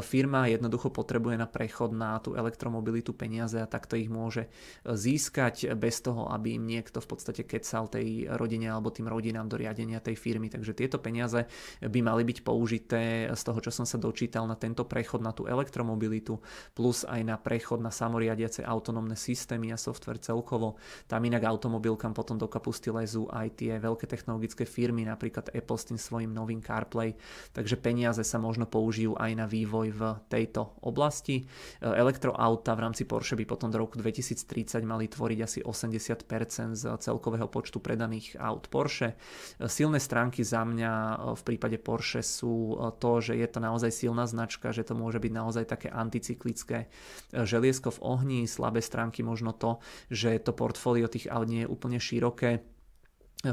Firma 0.05 0.47
jednoducho 0.47 0.91
potrebuje 0.93 1.37
na 1.41 1.49
prechod 1.49 1.95
na 1.95 2.19
tú 2.19 2.35
elektromobilitu 2.35 3.15
peniaze 3.15 3.59
a 3.59 3.71
takto 3.71 3.97
ich 3.97 4.11
môže 4.11 4.51
získať 4.85 5.75
bez 5.75 6.01
toho, 6.05 6.29
aby 6.33 6.59
im 6.61 6.65
niekto 6.67 7.01
v 7.01 7.09
podstate 7.09 7.43
kecal 7.47 7.89
tej 7.89 8.29
rodine 8.37 8.69
alebo 8.69 8.93
tým 8.93 9.09
rodinám 9.09 9.49
do 9.49 9.57
riadenia 9.57 10.03
tej 10.03 10.19
firmy. 10.19 10.51
Takže 10.51 10.77
tieto 10.77 10.99
peniaze 10.99 11.47
by 11.81 12.01
mali 12.03 12.27
byť 12.27 12.39
použité 12.43 13.31
z 13.31 13.43
toho, 13.47 13.59
čo 13.63 13.71
som 13.71 13.87
sa 13.87 13.97
dočítal 13.97 14.45
na 14.45 14.59
tento 14.59 14.85
prechod 14.85 15.23
na 15.23 15.31
tú 15.31 15.47
elektromobilitu, 15.47 16.41
plus 16.75 17.07
aj 17.07 17.21
na 17.23 17.37
prechod 17.39 17.81
na 17.81 17.95
samoriadiace 17.95 18.67
autonómne 18.67 19.15
systémy 19.15 19.71
a 19.73 19.79
software 19.79 20.19
celkovo. 20.19 20.77
Tam 21.07 21.23
inak 21.23 21.47
automobilkám 21.47 22.13
potom 22.13 22.37
do 22.37 22.51
kapusty 22.51 22.91
lezú 22.91 23.31
aj 23.31 23.63
tie 23.63 23.79
veľké 23.79 24.11
technologické 24.11 24.67
firmy, 24.67 25.07
napríklad 25.07 25.55
Apple 25.55 25.79
s 25.79 25.89
tým 25.89 25.99
svojim 25.99 26.31
novým 26.35 26.59
CarPlay. 26.59 27.15
Takže 27.55 27.79
peniaze 27.79 28.23
sa 28.27 28.37
možno 28.43 28.67
použijú 28.67 29.15
aj 29.15 29.38
na 29.39 29.47
vývoj 29.47 29.95
v 29.95 30.03
tejto 30.27 30.83
oblasti. 30.83 31.47
Elektroauta 31.79 32.75
v 32.75 32.83
rámci 32.83 33.07
Porsche 33.07 33.39
by 33.39 33.47
potom 33.47 33.71
do 33.71 33.79
roku 33.79 33.95
2030 33.95 34.83
mali 34.83 35.07
tvoriť 35.07 35.39
asi 35.39 35.59
80% 35.63 36.75
z 36.75 36.85
celkového 36.99 37.47
počtu 37.47 37.79
predaných 37.79 38.35
aut 38.43 38.67
Porsche. 38.67 39.15
Silné 39.63 40.03
stránky 40.03 40.43
za 40.43 40.67
mňa 40.67 40.93
v 41.39 41.43
prípade 41.47 41.79
Porsche 41.79 42.27
sú 42.27 42.75
to, 42.99 43.23
že 43.23 43.39
je 43.39 43.47
to 43.47 43.63
naozaj 43.63 43.95
silná 43.95 44.27
značka, 44.27 44.75
že 44.75 44.83
to 44.83 44.99
môže 44.99 45.23
byť 45.23 45.33
naozaj 45.33 45.65
také 45.71 45.89
anticyklické 45.95 46.91
želiesko 47.31 47.95
v 47.95 48.03
ohni, 48.03 48.41
slabé 48.51 48.83
stránky 48.83 49.23
možno 49.23 49.55
to, 49.55 49.79
že 50.11 50.43
to 50.43 50.51
portfólio 50.51 51.07
tých 51.07 51.31
aut 51.31 51.47
nie 51.47 51.63
je 51.63 51.71
úplne 51.71 52.03
široké 52.03 52.65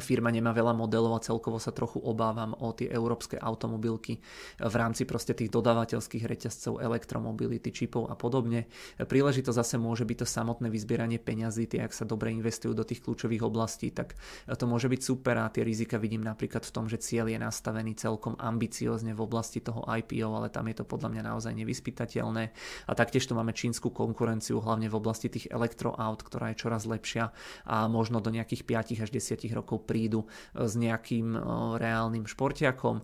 firma 0.02 0.34
nemá 0.34 0.50
veľa 0.50 0.74
modelov 0.74 1.14
a 1.14 1.22
celkovo 1.22 1.62
sa 1.62 1.70
trochu 1.70 2.02
obávam 2.02 2.58
o 2.58 2.74
tie 2.74 2.90
európske 2.90 3.38
automobilky 3.38 4.18
v 4.58 4.76
rámci 4.76 5.06
proste 5.06 5.38
tých 5.38 5.54
dodávateľských 5.54 6.26
reťazcov 6.26 6.82
elektromobility, 6.82 7.70
čipov 7.70 8.10
a 8.10 8.18
podobne. 8.18 8.66
Príležitosť 8.98 9.58
zase 9.62 9.76
môže 9.78 10.02
byť 10.02 10.26
to 10.26 10.28
samotné 10.28 10.74
vyzbieranie 10.74 11.22
peňazí, 11.22 11.70
tie 11.70 11.86
ak 11.86 11.94
sa 11.94 12.02
dobre 12.02 12.34
investujú 12.34 12.74
do 12.74 12.82
tých 12.82 13.06
kľúčových 13.06 13.46
oblastí, 13.46 13.94
tak 13.94 14.18
to 14.50 14.66
môže 14.66 14.90
byť 14.90 15.02
super 15.06 15.38
a 15.38 15.54
tie 15.54 15.62
rizika 15.62 16.02
vidím 16.02 16.26
napríklad 16.26 16.66
v 16.66 16.74
tom, 16.74 16.90
že 16.90 16.98
cieľ 16.98 17.30
je 17.30 17.38
nastavený 17.38 17.94
celkom 17.94 18.34
ambiciozne 18.42 19.14
v 19.14 19.22
oblasti 19.22 19.62
toho 19.62 19.86
IPO, 19.86 20.34
ale 20.34 20.50
tam 20.50 20.66
je 20.66 20.82
to 20.82 20.86
podľa 20.90 21.14
mňa 21.14 21.22
naozaj 21.30 21.54
nevyspytateľné. 21.54 22.44
A 22.90 22.92
taktiež 22.98 23.30
tu 23.30 23.38
máme 23.38 23.54
čínsku 23.54 23.94
konkurenciu, 23.94 24.58
hlavne 24.66 24.90
v 24.90 24.98
oblasti 24.98 25.30
tých 25.30 25.46
elektroaut, 25.54 26.26
ktorá 26.26 26.50
je 26.50 26.66
čoraz 26.66 26.90
lepšia 26.90 27.30
a 27.70 27.86
možno 27.86 28.18
do 28.18 28.34
nejakých 28.34 28.66
5 28.66 29.06
až 29.06 29.10
10 29.14 29.46
rokov 29.54 29.75
rokov 29.76 29.84
prídu 29.84 30.24
e, 30.24 30.66
s 30.66 30.74
nejakým 30.80 31.36
e, 31.36 31.40
reálnym 31.78 32.24
športiakom. 32.24 33.04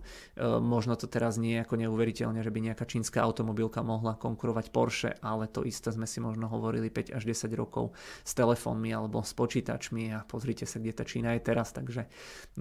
možno 0.58 0.96
to 0.96 1.04
teraz 1.06 1.36
nie 1.36 1.60
je 1.60 1.62
ako 1.68 1.76
neuveriteľne, 1.76 2.40
že 2.40 2.48
by 2.48 2.72
nejaká 2.72 2.88
čínska 2.88 3.20
automobilka 3.20 3.84
mohla 3.84 4.16
konkurovať 4.16 4.72
Porsche, 4.72 5.10
ale 5.20 5.52
to 5.52 5.68
isté 5.68 5.92
sme 5.92 6.08
si 6.08 6.24
možno 6.24 6.48
hovorili 6.48 6.88
5 6.88 7.12
až 7.12 7.22
10 7.28 7.52
rokov 7.52 7.92
s 8.24 8.32
telefónmi 8.32 8.88
alebo 8.96 9.20
s 9.20 9.36
počítačmi 9.36 10.16
a 10.16 10.24
pozrite 10.24 10.64
sa, 10.64 10.80
kde 10.80 10.92
tá 10.96 11.04
Čína 11.04 11.36
je 11.36 11.42
teraz, 11.44 11.74
takže 11.74 12.08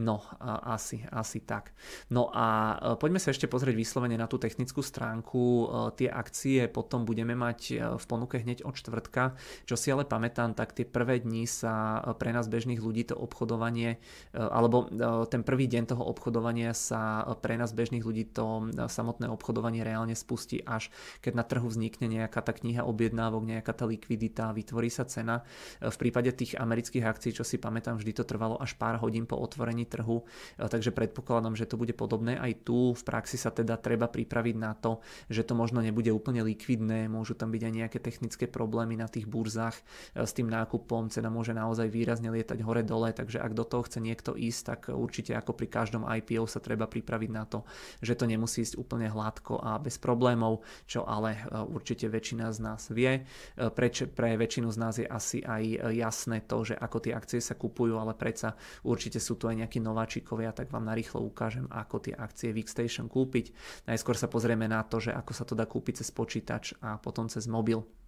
no, 0.02 0.20
asi, 0.42 1.06
asi 1.14 1.46
tak. 1.46 1.72
No 2.10 2.28
a 2.34 2.76
poďme 2.98 3.22
sa 3.22 3.32
ešte 3.32 3.48
pozrieť 3.48 3.78
vyslovene 3.78 4.18
na 4.18 4.26
tú 4.26 4.42
technickú 4.42 4.82
stránku. 4.82 5.70
Tie 5.96 6.10
akcie 6.10 6.68
potom 6.68 7.06
budeme 7.06 7.38
mať 7.38 7.60
v 8.02 8.06
ponuke 8.10 8.42
hneď 8.42 8.66
od 8.66 8.76
čtvrtka. 8.76 9.38
Čo 9.70 9.76
si 9.78 9.94
ale 9.94 10.04
pamätám, 10.04 10.58
tak 10.58 10.74
tie 10.74 10.84
prvé 10.84 11.22
dni 11.22 11.46
sa 11.46 12.02
pre 12.18 12.34
nás 12.34 12.50
bežných 12.50 12.82
ľudí 12.82 13.14
to 13.14 13.16
obchodovanie 13.22 14.01
alebo 14.34 14.88
e, 14.88 15.26
ten 15.28 15.44
prvý 15.44 15.68
deň 15.68 15.96
toho 15.96 16.04
obchodovania 16.08 16.74
sa 16.74 17.26
pre 17.40 17.60
nás 17.60 17.76
bežných 17.76 18.04
ľudí 18.04 18.32
to 18.32 18.72
samotné 18.88 19.28
obchodovanie 19.30 19.84
reálne 19.86 20.16
spustí 20.18 20.62
až 20.66 20.94
keď 21.20 21.34
na 21.36 21.44
trhu 21.44 21.68
vznikne 21.68 22.08
nejaká 22.08 22.40
tá 22.40 22.56
kniha 22.56 22.88
objednávok, 22.88 23.44
nejaká 23.44 23.74
tá 23.76 23.86
likvidita, 23.86 24.56
vytvorí 24.56 24.88
sa 24.88 25.04
cena. 25.04 25.44
V 25.80 25.96
prípade 25.98 26.32
tých 26.32 26.56
amerických 26.56 27.04
akcií, 27.06 27.32
čo 27.36 27.44
si 27.44 27.60
pamätám, 27.60 28.00
vždy 28.00 28.12
to 28.16 28.24
trvalo 28.24 28.58
až 28.58 28.78
pár 28.80 29.02
hodín 29.04 29.28
po 29.28 29.38
otvorení 29.38 29.84
trhu, 29.86 30.24
takže 30.58 30.96
predpokladám, 30.96 31.58
že 31.58 31.68
to 31.68 31.76
bude 31.76 31.94
podobné 31.98 32.38
aj 32.38 32.64
tu. 32.64 32.94
V 32.96 33.04
praxi 33.04 33.36
sa 33.36 33.52
teda 33.52 33.78
treba 33.78 34.08
pripraviť 34.08 34.56
na 34.56 34.74
to, 34.78 35.04
že 35.28 35.44
to 35.44 35.54
možno 35.58 35.84
nebude 35.84 36.10
úplne 36.10 36.42
likvidné, 36.46 37.12
môžu 37.12 37.36
tam 37.36 37.52
byť 37.52 37.62
aj 37.68 37.74
nejaké 37.74 37.98
technické 38.00 38.46
problémy 38.48 38.96
na 38.96 39.08
tých 39.12 39.28
burzách 39.28 39.76
s 40.16 40.32
tým 40.32 40.48
nákupom, 40.48 41.12
cena 41.12 41.28
môže 41.28 41.52
naozaj 41.52 41.88
výrazne 41.92 42.32
lietať 42.32 42.62
hore-dole, 42.64 43.12
takže 43.12 43.42
ak 43.42 43.52
do 43.54 43.66
toho 43.68 43.84
chce 43.92 44.00
niekto 44.00 44.32
ísť, 44.40 44.62
tak 44.64 44.82
určite 44.88 45.36
ako 45.36 45.52
pri 45.52 45.68
každom 45.68 46.08
IPO 46.08 46.48
sa 46.48 46.64
treba 46.64 46.88
pripraviť 46.88 47.32
na 47.36 47.44
to, 47.44 47.68
že 48.00 48.16
to 48.16 48.24
nemusí 48.24 48.64
ísť 48.64 48.80
úplne 48.80 49.12
hladko 49.12 49.60
a 49.60 49.76
bez 49.84 50.00
problémov, 50.00 50.64
čo 50.88 51.04
ale 51.04 51.36
e, 51.36 51.40
určite 51.68 52.08
väčšina 52.08 52.56
z 52.56 52.60
nás 52.64 52.88
vie. 52.88 53.20
E, 53.20 53.68
Preč, 53.68 54.08
pre 54.08 54.40
väčšinu 54.40 54.72
z 54.72 54.78
nás 54.80 54.96
je 54.96 55.04
asi 55.04 55.44
aj 55.44 55.92
jasné 55.92 56.40
to, 56.48 56.64
že 56.64 56.80
ako 56.80 56.98
tie 57.04 57.12
akcie 57.12 57.44
sa 57.44 57.60
kupujú, 57.60 58.00
ale 58.00 58.16
predsa 58.16 58.56
určite 58.88 59.20
sú 59.20 59.36
tu 59.36 59.52
aj 59.52 59.60
nejakí 59.60 59.84
nováčikovia, 59.84 60.56
tak 60.56 60.72
vám 60.72 60.88
narýchlo 60.88 61.20
ukážem, 61.20 61.68
ako 61.68 62.08
tie 62.08 62.16
akcie 62.16 62.56
v 62.56 62.64
kúpiť. 63.12 63.46
Najskôr 63.90 64.16
sa 64.16 64.32
pozrieme 64.32 64.72
na 64.72 64.86
to, 64.88 65.04
že 65.04 65.12
ako 65.12 65.32
sa 65.36 65.44
to 65.44 65.58
dá 65.58 65.68
kúpiť 65.68 66.00
cez 66.00 66.10
počítač 66.14 66.78
a 66.80 66.96
potom 66.96 67.28
cez 67.28 67.50
mobil. 67.50 68.01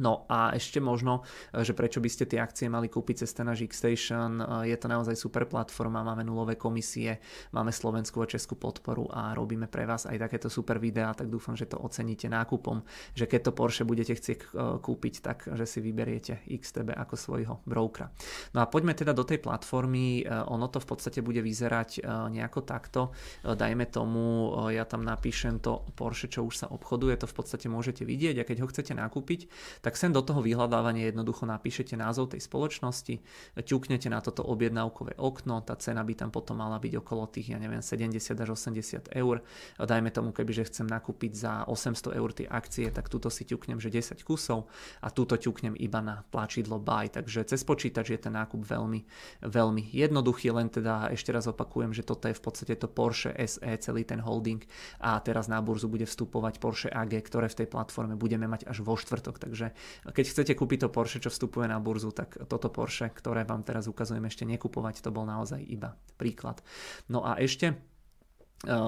No 0.00 0.24
a 0.24 0.56
ešte 0.56 0.80
možno, 0.80 1.20
e, 1.52 1.60
že 1.60 1.76
prečo 1.76 2.00
by 2.00 2.08
ste 2.08 2.24
tie 2.24 2.40
akcie 2.40 2.64
mali 2.72 2.88
kúpiť 2.88 3.24
cez 3.24 3.36
ten 3.36 3.44
náš 3.44 3.68
Xstation, 3.68 4.40
e, 4.40 4.72
je 4.72 4.76
to 4.80 4.88
naozaj 4.88 5.12
super 5.12 5.44
platforma, 5.44 6.00
máme 6.00 6.24
nulové 6.24 6.56
komisie, 6.56 7.20
máme 7.52 7.68
slovenskú 7.68 8.24
a 8.24 8.30
českú 8.30 8.56
podporu 8.56 9.12
a 9.12 9.36
robíme 9.36 9.68
pre 9.68 9.84
vás 9.84 10.08
aj 10.08 10.16
takéto 10.16 10.48
super 10.48 10.80
videá, 10.80 11.12
tak 11.12 11.28
dúfam, 11.28 11.52
že 11.52 11.68
to 11.68 11.76
oceníte 11.76 12.24
nákupom, 12.32 12.80
že 13.12 13.28
keď 13.28 13.40
to 13.44 13.52
Porsche 13.52 13.84
budete 13.84 14.16
chcieť 14.16 14.38
e, 14.40 14.46
kúpiť, 14.80 15.14
tak 15.20 15.44
že 15.52 15.68
si 15.68 15.84
vyberiete 15.84 16.40
XTB 16.48 16.96
ako 16.96 17.14
svojho 17.20 17.54
brokera. 17.68 18.08
No 18.56 18.64
a 18.64 18.66
poďme 18.72 18.96
teda 18.96 19.12
do 19.12 19.28
tej 19.28 19.44
platformy, 19.44 20.24
ono 20.24 20.72
to 20.72 20.80
v 20.80 20.86
podstate 20.88 21.20
bude 21.20 21.44
vyzerať 21.44 22.04
nejako 22.32 22.64
takto, 22.64 23.12
dajme 23.42 23.88
tomu, 23.90 24.54
ja 24.70 24.86
tam 24.88 25.04
napíšem 25.04 25.60
to 25.60 25.84
Porsche, 25.92 26.30
čo 26.30 26.46
už 26.46 26.64
sa 26.64 26.66
obchoduje, 26.70 27.18
to 27.18 27.26
v 27.28 27.34
podstate 27.36 27.66
môžete 27.68 28.06
vidieť 28.06 28.42
a 28.42 28.46
keď 28.46 28.56
ho 28.64 28.70
chcete 28.70 28.92
nakúpiť, 28.96 29.50
tak 29.82 29.98
sem 29.98 30.14
do 30.14 30.22
toho 30.22 30.38
vyhľadávania 30.38 31.10
jednoducho 31.10 31.42
napíšete 31.42 31.98
názov 31.98 32.30
tej 32.30 32.46
spoločnosti, 32.46 33.18
ťuknete 33.58 34.06
na 34.06 34.22
toto 34.22 34.46
objednávkové 34.46 35.18
okno, 35.18 35.58
tá 35.66 35.74
cena 35.74 36.06
by 36.06 36.14
tam 36.14 36.30
potom 36.30 36.62
mala 36.62 36.78
byť 36.78 37.02
okolo 37.02 37.26
tých, 37.26 37.50
ja 37.50 37.58
neviem, 37.58 37.82
70 37.82 38.14
až 38.38 38.48
80 38.54 39.10
eur. 39.10 39.42
Dajme 39.82 40.14
tomu, 40.14 40.30
keby, 40.30 40.54
že 40.54 40.70
chcem 40.70 40.86
nakúpiť 40.86 41.32
za 41.34 41.52
800 41.66 42.14
eur 42.14 42.30
tie 42.30 42.46
akcie, 42.46 42.94
tak 42.94 43.10
túto 43.10 43.26
si 43.26 43.42
ťuknem, 43.42 43.82
že 43.82 43.90
10 43.90 44.22
kusov 44.22 44.70
a 45.02 45.10
túto 45.10 45.34
ťuknem 45.34 45.74
iba 45.74 45.98
na 45.98 46.22
tlačidlo 46.30 46.78
buy. 46.78 47.10
Takže 47.10 47.50
cez 47.50 47.66
počítač 47.66 48.14
je 48.14 48.20
ten 48.22 48.38
nákup 48.38 48.62
veľmi, 48.62 49.02
veľmi 49.42 49.82
jednoduchý, 49.90 50.54
len 50.54 50.70
teda 50.70 51.10
ešte 51.10 51.34
raz 51.34 51.50
opakujem, 51.50 51.90
že 51.90 52.06
toto 52.06 52.30
je 52.30 52.38
v 52.38 52.42
podstate 52.42 52.78
to 52.78 52.86
Porsche 52.86 53.34
SE, 53.34 53.66
celý 53.82 54.06
ten 54.06 54.22
holding 54.22 54.62
a 55.02 55.18
teraz 55.18 55.50
na 55.50 55.58
burzu 55.58 55.90
bude 55.90 56.06
vstupovať 56.06 56.62
Porsche 56.62 56.88
AG, 56.94 57.18
ktoré 57.26 57.50
v 57.50 57.64
tej 57.64 57.68
platforme 57.68 58.14
budeme 58.14 58.46
mať 58.46 58.70
až 58.70 58.86
vo 58.86 58.94
štvrtok, 58.94 59.42
takže 59.42 59.71
keď 60.08 60.24
chcete 60.28 60.52
kúpiť 60.56 60.86
to 60.86 60.88
Porsche, 60.88 61.22
čo 61.22 61.30
vstupuje 61.30 61.68
na 61.68 61.78
burzu, 61.78 62.10
tak 62.14 62.36
toto 62.48 62.72
Porsche, 62.72 63.10
ktoré 63.12 63.44
vám 63.44 63.62
teraz 63.66 63.86
ukazujem 63.86 64.24
ešte 64.26 64.48
nekupovať, 64.48 65.04
to 65.04 65.10
bol 65.14 65.26
naozaj 65.28 65.60
iba 65.62 65.94
príklad. 66.16 66.62
No 67.10 67.22
a 67.26 67.36
ešte 67.36 67.76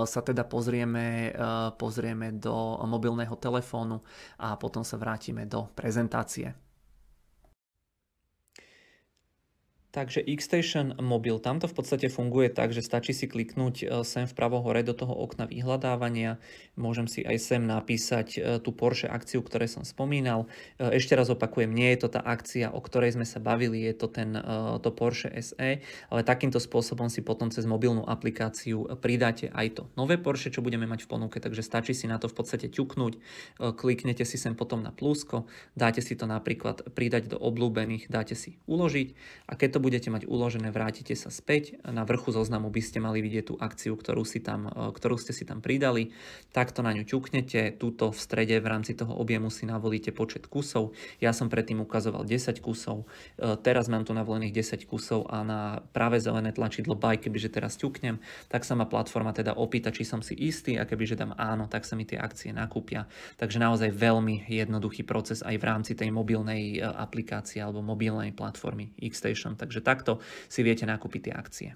sa 0.07 0.21
teda 0.23 0.47
pozrieme, 0.47 1.35
pozrieme 1.75 2.31
do 2.31 2.79
mobilného 2.87 3.35
telefónu 3.35 4.07
a 4.39 4.55
potom 4.55 4.87
sa 4.87 4.95
vrátime 4.95 5.51
do 5.51 5.67
prezentácie. 5.75 6.55
Takže 9.95 10.27
Xstation 10.27 10.99
mobil, 10.99 11.39
tamto 11.39 11.71
v 11.71 11.79
podstate 11.79 12.11
funguje 12.11 12.51
tak, 12.51 12.75
že 12.75 12.83
stačí 12.83 13.15
si 13.15 13.31
kliknúť 13.31 13.77
e, 13.79 14.03
sem 14.03 14.27
vpravo 14.27 14.59
hore 14.59 14.83
do 14.83 14.91
toho 14.91 15.15
okna 15.15 15.47
vyhľadávania. 15.47 16.43
Môžem 16.75 17.07
si 17.07 17.23
aj 17.23 17.39
sem 17.39 17.63
napísať 17.63 18.29
e, 18.35 18.39
tú 18.59 18.75
Porsche 18.75 19.07
akciu, 19.07 19.39
ktoré 19.47 19.71
som 19.71 19.87
spomínal. 19.87 20.51
E, 20.83 20.99
ešte 20.99 21.15
raz 21.15 21.31
opakujem, 21.31 21.71
nie 21.71 21.95
je 21.95 22.03
to 22.03 22.09
tá 22.11 22.27
akcia, 22.27 22.75
o 22.75 22.83
ktorej 22.83 23.15
sme 23.15 23.23
sa 23.23 23.39
bavili, 23.39 23.87
je 23.87 23.95
to 23.95 24.11
ten, 24.11 24.35
to 24.83 24.91
Porsche 24.91 25.31
SE, 25.39 25.71
ale 26.11 26.21
takýmto 26.27 26.59
spôsobom 26.59 27.07
si 27.07 27.23
potom 27.23 27.55
cez 27.55 27.63
mobilnú 27.63 28.03
aplikáciu 28.03 28.99
pridáte 28.99 29.55
aj 29.55 29.79
to 29.79 29.83
nové 29.95 30.19
Porsche, 30.19 30.51
čo 30.51 30.59
budeme 30.59 30.91
mať 30.91 31.07
v 31.07 31.11
ponuke, 31.15 31.39
takže 31.39 31.63
stačí 31.63 31.95
si 31.95 32.11
na 32.11 32.19
to 32.19 32.27
v 32.27 32.35
podstate 32.35 32.67
ťuknúť, 32.67 33.15
kliknete 33.79 34.27
si 34.27 34.41
sem 34.41 34.59
potom 34.59 34.83
na 34.83 34.91
plusko, 34.91 35.47
dáte 35.79 36.03
si 36.03 36.19
to 36.19 36.27
napríklad 36.27 36.83
pridať 36.99 37.31
do 37.31 37.39
obľúbených, 37.39 38.11
dáte 38.11 38.35
si 38.35 38.59
uložiť 38.67 39.15
a 39.47 39.53
keď 39.55 39.69
to 39.77 39.84
budete 39.85 40.09
mať 40.09 40.25
uložené, 40.25 40.73
vrátite 40.73 41.13
sa 41.13 41.29
späť. 41.29 41.77
Na 41.85 42.09
vrchu 42.09 42.33
zoznamu 42.33 42.73
by 42.73 42.81
ste 42.81 43.05
mali 43.05 43.21
vidieť 43.21 43.53
tú 43.53 43.55
akciu, 43.61 43.93
ktorú, 44.01 44.25
si 44.25 44.41
tam, 44.41 44.73
e, 44.73 44.89
ktorú 44.97 45.21
ste 45.21 45.37
si 45.37 45.45
tam 45.45 45.61
pridali. 45.61 46.17
Takto 46.57 46.81
na 46.81 46.97
ňu 46.97 47.05
ťuknete. 47.05 47.77
Tuto 47.77 48.09
v 48.09 48.17
strede 48.17 48.57
v 48.57 48.65
rámci 48.65 48.97
toho 48.97 49.13
objemu 49.13 49.53
si 49.53 49.69
navolíte 49.69 50.17
počet 50.17 50.49
kusov. 50.49 50.97
Ja 51.21 51.37
som 51.37 51.53
predtým 51.53 51.85
ukazoval 51.85 52.25
10 52.25 52.65
kusov. 52.65 53.05
E, 53.37 53.59
teraz 53.61 53.93
mám 53.93 54.09
tu 54.09 54.17
navolených 54.17 54.57
10 54.57 54.89
kusov 54.89 55.29
a 55.29 55.45
na 55.45 55.61
práve 55.91 56.23
zelené 56.23 56.55
tlačidlo 56.55 56.95
buy, 56.95 57.19
kebyže 57.19 57.51
teraz 57.51 57.75
ťuknem, 57.75 58.23
tak 58.47 58.63
sa 58.63 58.79
ma 58.79 58.87
platforma 58.87 59.35
teda 59.35 59.59
opýta, 59.59 59.91
či 59.91 60.07
som 60.07 60.23
si 60.23 60.39
istý 60.39 60.79
a 60.79 60.87
kebyže 60.87 61.19
dám 61.19 61.35
áno, 61.35 61.67
tak 61.67 61.83
sa 61.83 61.99
mi 61.99 62.07
tie 62.07 62.17
akcie 62.17 62.55
nakúpia. 62.55 63.11
Takže 63.37 63.59
naozaj 63.59 63.91
veľmi 63.91 64.47
jednoduchý 64.47 65.03
proces 65.03 65.43
aj 65.43 65.59
v 65.59 65.65
rámci 65.67 65.93
tej 65.99 66.15
mobilnej 66.15 66.79
e, 66.79 66.87
aplikácie 66.87 67.59
alebo 67.59 67.83
mobilnej 67.83 68.31
platformy 68.31 68.95
Xstation. 69.03 69.59
Takže 69.59 69.74
Takže 69.75 69.91
takto 69.91 70.23
si 70.47 70.63
viete 70.63 70.87
nakúpiť 70.87 71.21
tie 71.27 71.35
akcie. 71.35 71.71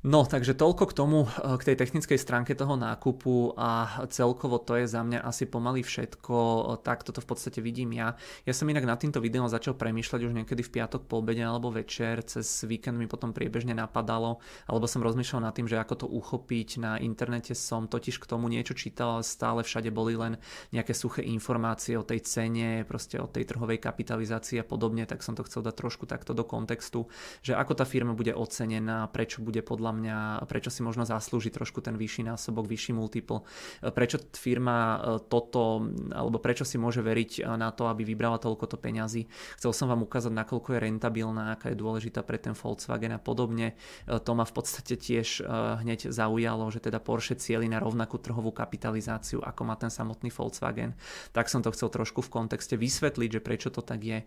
No, 0.00 0.24
takže 0.24 0.56
toľko 0.56 0.88
k 0.88 0.96
tomu, 0.96 1.28
eh, 1.28 1.60
k 1.60 1.66
tej 1.72 1.76
technickej 1.76 2.16
stránke 2.16 2.56
toho 2.56 2.72
nákupu 2.72 3.52
a 3.52 4.00
celkovo 4.08 4.56
to 4.56 4.80
je 4.80 4.88
za 4.88 5.04
mňa 5.04 5.20
asi 5.20 5.44
pomaly 5.44 5.84
všetko, 5.84 6.72
tak 6.80 7.04
toto 7.04 7.20
v 7.20 7.28
podstate 7.28 7.60
vidím 7.60 7.92
ja. 7.92 8.16
Ja 8.48 8.56
som 8.56 8.64
inak 8.72 8.88
nad 8.88 8.96
týmto 8.96 9.20
videom 9.20 9.44
začal 9.52 9.76
premýšľať 9.76 10.20
už 10.24 10.32
niekedy 10.32 10.64
v 10.64 10.72
piatok 10.72 11.04
po 11.04 11.20
obede 11.20 11.44
alebo 11.44 11.68
večer, 11.68 12.24
cez 12.24 12.48
víkend 12.64 12.96
mi 12.96 13.04
potom 13.04 13.36
priebežne 13.36 13.76
napadalo, 13.76 14.40
alebo 14.64 14.88
som 14.88 15.04
rozmýšľal 15.04 15.44
nad 15.44 15.52
tým, 15.52 15.68
že 15.68 15.76
ako 15.76 15.94
to 16.00 16.06
uchopiť. 16.08 16.80
Na 16.80 16.96
internete 16.96 17.52
som 17.52 17.84
totiž 17.84 18.24
k 18.24 18.28
tomu 18.30 18.48
niečo 18.48 18.72
čítal, 18.72 19.20
stále 19.20 19.60
všade 19.60 19.92
boli 19.92 20.16
len 20.16 20.40
nejaké 20.72 20.96
suché 20.96 21.20
informácie 21.28 22.00
o 22.00 22.08
tej 22.08 22.24
cene, 22.24 22.88
proste 22.88 23.20
o 23.20 23.28
tej 23.28 23.44
trhovej 23.44 23.76
kapitalizácii 23.76 24.64
a 24.64 24.64
podobne, 24.64 25.04
tak 25.04 25.20
som 25.20 25.36
to 25.36 25.44
chcel 25.44 25.60
dať 25.60 25.76
trošku 25.76 26.08
takto 26.08 26.32
do 26.32 26.48
kontextu, 26.48 27.04
že 27.44 27.52
ako 27.52 27.76
tá 27.76 27.84
firma 27.84 28.16
bude 28.16 28.32
ocenená, 28.32 29.04
prečo 29.12 29.44
bude 29.44 29.60
podľa 29.60 29.89
podľa 29.90 30.06
mňa, 30.06 30.46
prečo 30.46 30.70
si 30.70 30.86
možno 30.86 31.02
zaslúži 31.02 31.50
trošku 31.50 31.82
ten 31.82 31.98
vyšší 31.98 32.30
násobok, 32.30 32.70
vyšší 32.70 32.94
multiple, 32.94 33.42
prečo 33.90 34.22
firma 34.38 34.78
e, 34.78 34.98
toto, 35.26 35.82
alebo 36.14 36.38
prečo 36.38 36.62
si 36.62 36.78
môže 36.78 37.02
veriť 37.02 37.42
e, 37.42 37.58
na 37.58 37.74
to, 37.74 37.90
aby 37.90 38.06
vybrala 38.06 38.38
toľko 38.38 38.70
to 38.70 38.76
peňazí. 38.78 39.26
Chcel 39.58 39.74
som 39.74 39.90
vám 39.90 40.06
ukázať, 40.06 40.30
nakoľko 40.30 40.78
je 40.78 40.78
rentabilná, 40.78 41.58
aká 41.58 41.74
je 41.74 41.82
dôležitá 41.82 42.22
pre 42.22 42.38
ten 42.38 42.54
Volkswagen 42.54 43.10
a 43.10 43.18
podobne. 43.18 43.74
E, 44.06 44.22
to 44.22 44.30
ma 44.38 44.46
v 44.46 44.54
podstate 44.54 44.94
tiež 44.94 45.42
hneď 45.82 46.14
zaujalo, 46.14 46.70
že 46.70 46.78
teda 46.78 47.02
Porsche 47.02 47.34
cieli 47.34 47.66
na 47.66 47.82
rovnakú 47.82 48.22
trhovú 48.22 48.54
kapitalizáciu, 48.54 49.42
ako 49.42 49.66
má 49.66 49.74
ten 49.74 49.90
samotný 49.90 50.30
Volkswagen. 50.30 50.94
Tak 51.34 51.50
som 51.50 51.66
to 51.66 51.74
chcel 51.74 51.90
trošku 51.90 52.22
v 52.22 52.30
kontexte 52.30 52.78
vysvetliť, 52.78 53.28
že 53.34 53.40
prečo 53.42 53.68
to 53.74 53.82
tak 53.82 54.06
je. 54.06 54.18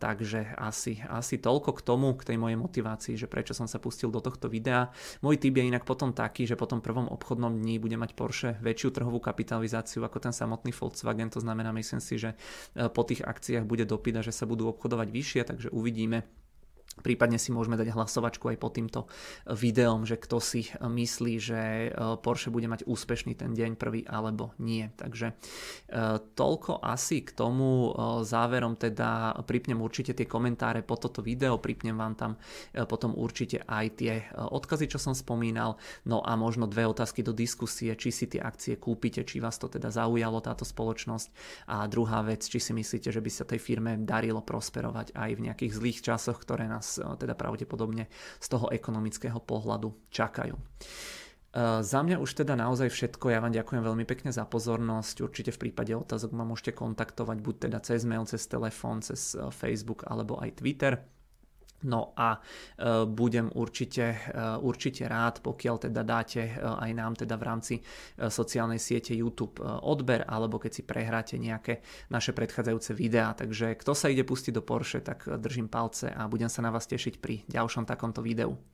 Takže 0.00 0.56
asi, 0.58 0.98
asi 1.04 1.36
toľko 1.38 1.76
k 1.76 1.80
tomu, 1.84 2.16
k 2.16 2.32
tej 2.32 2.36
mojej 2.40 2.58
motivácii, 2.58 3.14
že 3.14 3.30
prečo 3.30 3.52
som 3.52 3.68
sa 3.68 3.78
pustil 3.78 4.08
do 4.08 4.24
tohto 4.24 4.48
videa 4.48 4.63
videa. 4.64 4.88
Môj 5.20 5.36
tip 5.36 5.52
je 5.52 5.68
inak 5.68 5.84
potom 5.84 6.16
taký, 6.16 6.48
že 6.48 6.56
po 6.56 6.64
tom 6.64 6.80
prvom 6.80 7.04
obchodnom 7.12 7.60
dni 7.60 7.76
bude 7.76 8.00
mať 8.00 8.16
Porsche 8.16 8.56
väčšiu 8.64 8.96
trhovú 8.96 9.20
kapitalizáciu 9.20 10.00
ako 10.00 10.24
ten 10.24 10.32
samotný 10.32 10.72
Volkswagen, 10.72 11.28
to 11.28 11.44
znamená, 11.44 11.68
myslím 11.76 12.00
si, 12.00 12.16
že 12.16 12.32
e, 12.72 12.88
po 12.88 13.04
tých 13.04 13.20
akciách 13.20 13.68
bude 13.68 13.84
dopyt 13.84 14.16
a 14.16 14.24
že 14.24 14.32
sa 14.32 14.48
budú 14.48 14.72
obchodovať 14.72 15.08
vyššie, 15.12 15.42
takže 15.44 15.68
uvidíme 15.68 16.24
Prípadne 17.02 17.40
si 17.40 17.50
môžeme 17.50 17.74
dať 17.74 17.90
hlasovačku 17.90 18.52
aj 18.52 18.58
po 18.60 18.68
týmto 18.70 19.00
videom, 19.50 20.06
že 20.06 20.20
kto 20.20 20.38
si 20.38 20.70
myslí, 20.78 21.34
že 21.42 21.60
e, 21.60 21.88
Porsche 22.22 22.54
bude 22.54 22.70
mať 22.70 22.86
úspešný 22.86 23.34
ten 23.34 23.56
deň 23.56 23.74
prvý 23.74 24.06
alebo 24.06 24.54
nie. 24.62 24.86
Takže 24.94 25.34
toľko 26.34 26.82
asi 26.82 27.22
k 27.22 27.30
tomu. 27.34 27.94
Záverom 28.22 28.74
teda 28.78 29.36
pripnem 29.46 29.78
určite 29.78 30.14
tie 30.14 30.26
komentáre 30.26 30.82
po 30.82 30.98
toto 30.98 31.22
video, 31.22 31.58
pripnem 31.58 31.94
vám 31.94 32.14
tam 32.14 32.32
potom 32.86 33.14
určite 33.14 33.62
aj 33.66 33.86
tie 33.98 34.12
odkazy, 34.34 34.90
čo 34.90 34.98
som 34.98 35.14
spomínal. 35.14 35.78
No 36.04 36.22
a 36.22 36.34
možno 36.34 36.66
dve 36.66 36.86
otázky 36.88 37.22
do 37.22 37.30
diskusie, 37.34 37.94
či 37.94 38.10
si 38.10 38.26
tie 38.26 38.42
akcie 38.42 38.76
kúpite, 38.78 39.22
či 39.22 39.38
vás 39.38 39.56
to 39.56 39.70
teda 39.70 39.90
zaujalo 39.90 40.42
táto 40.42 40.66
spoločnosť. 40.66 41.28
A 41.70 41.86
druhá 41.86 42.20
vec, 42.26 42.44
či 42.44 42.58
si 42.58 42.72
myslíte, 42.74 43.10
že 43.10 43.22
by 43.22 43.30
sa 43.30 43.44
tej 43.48 43.60
firme 43.62 44.00
darilo 44.02 44.42
prosperovať 44.42 45.14
aj 45.14 45.30
v 45.34 45.44
nejakých 45.50 45.72
zlých 45.72 45.98
časoch, 46.02 46.38
ktoré 46.42 46.66
nás 46.66 46.83
nás 46.84 47.16
teda 47.16 47.32
pravdepodobne 47.32 48.06
z 48.38 48.46
toho 48.46 48.68
ekonomického 48.68 49.40
pohľadu 49.40 49.96
čakajú. 50.12 50.54
E, 50.54 50.62
za 51.80 52.00
mňa 52.02 52.20
už 52.20 52.44
teda 52.44 52.58
naozaj 52.58 52.90
všetko. 52.92 53.32
Ja 53.32 53.40
vám 53.40 53.54
ďakujem 53.54 53.82
veľmi 53.82 54.04
pekne 54.04 54.34
za 54.34 54.44
pozornosť. 54.44 55.24
Určite 55.24 55.50
v 55.54 55.68
prípade 55.68 55.96
otázok 55.96 56.34
ma 56.36 56.44
môžete 56.44 56.76
kontaktovať 56.76 57.38
buď 57.40 57.54
teda 57.70 57.78
cez 57.80 58.02
mail, 58.04 58.26
cez 58.28 58.44
telefón, 58.44 59.00
cez 59.00 59.38
e, 59.38 59.48
Facebook 59.48 60.04
alebo 60.10 60.36
aj 60.42 60.60
Twitter. 60.60 61.13
No 61.84 62.16
a 62.16 62.36
e, 62.36 62.38
budem 63.04 63.52
určite, 63.52 64.16
e, 64.16 64.56
určite 64.60 65.04
rád, 65.04 65.44
pokiaľ 65.44 65.76
teda 65.88 66.00
dáte 66.00 66.42
e, 66.48 66.52
aj 66.56 66.90
nám 66.96 67.12
teda 67.14 67.36
v 67.36 67.44
rámci 67.44 67.74
sociálnej 68.16 68.80
siete 68.80 69.12
YouTube 69.12 69.60
odber, 69.62 70.24
alebo 70.24 70.56
keď 70.56 70.72
si 70.72 70.82
prehráte 70.82 71.36
nejaké 71.36 71.84
naše 72.08 72.32
predchádzajúce 72.32 72.96
videá. 72.96 73.36
Takže 73.36 73.76
kto 73.76 73.92
sa 73.92 74.08
ide 74.08 74.24
pustiť 74.24 74.52
do 74.56 74.64
Porsche, 74.64 75.04
tak 75.04 75.28
držím 75.28 75.68
palce 75.68 76.08
a 76.08 76.24
budem 76.24 76.48
sa 76.48 76.64
na 76.64 76.72
vás 76.72 76.88
tešiť 76.88 77.20
pri 77.20 77.44
ďalšom 77.46 77.84
takomto 77.84 78.24
videu. 78.24 78.73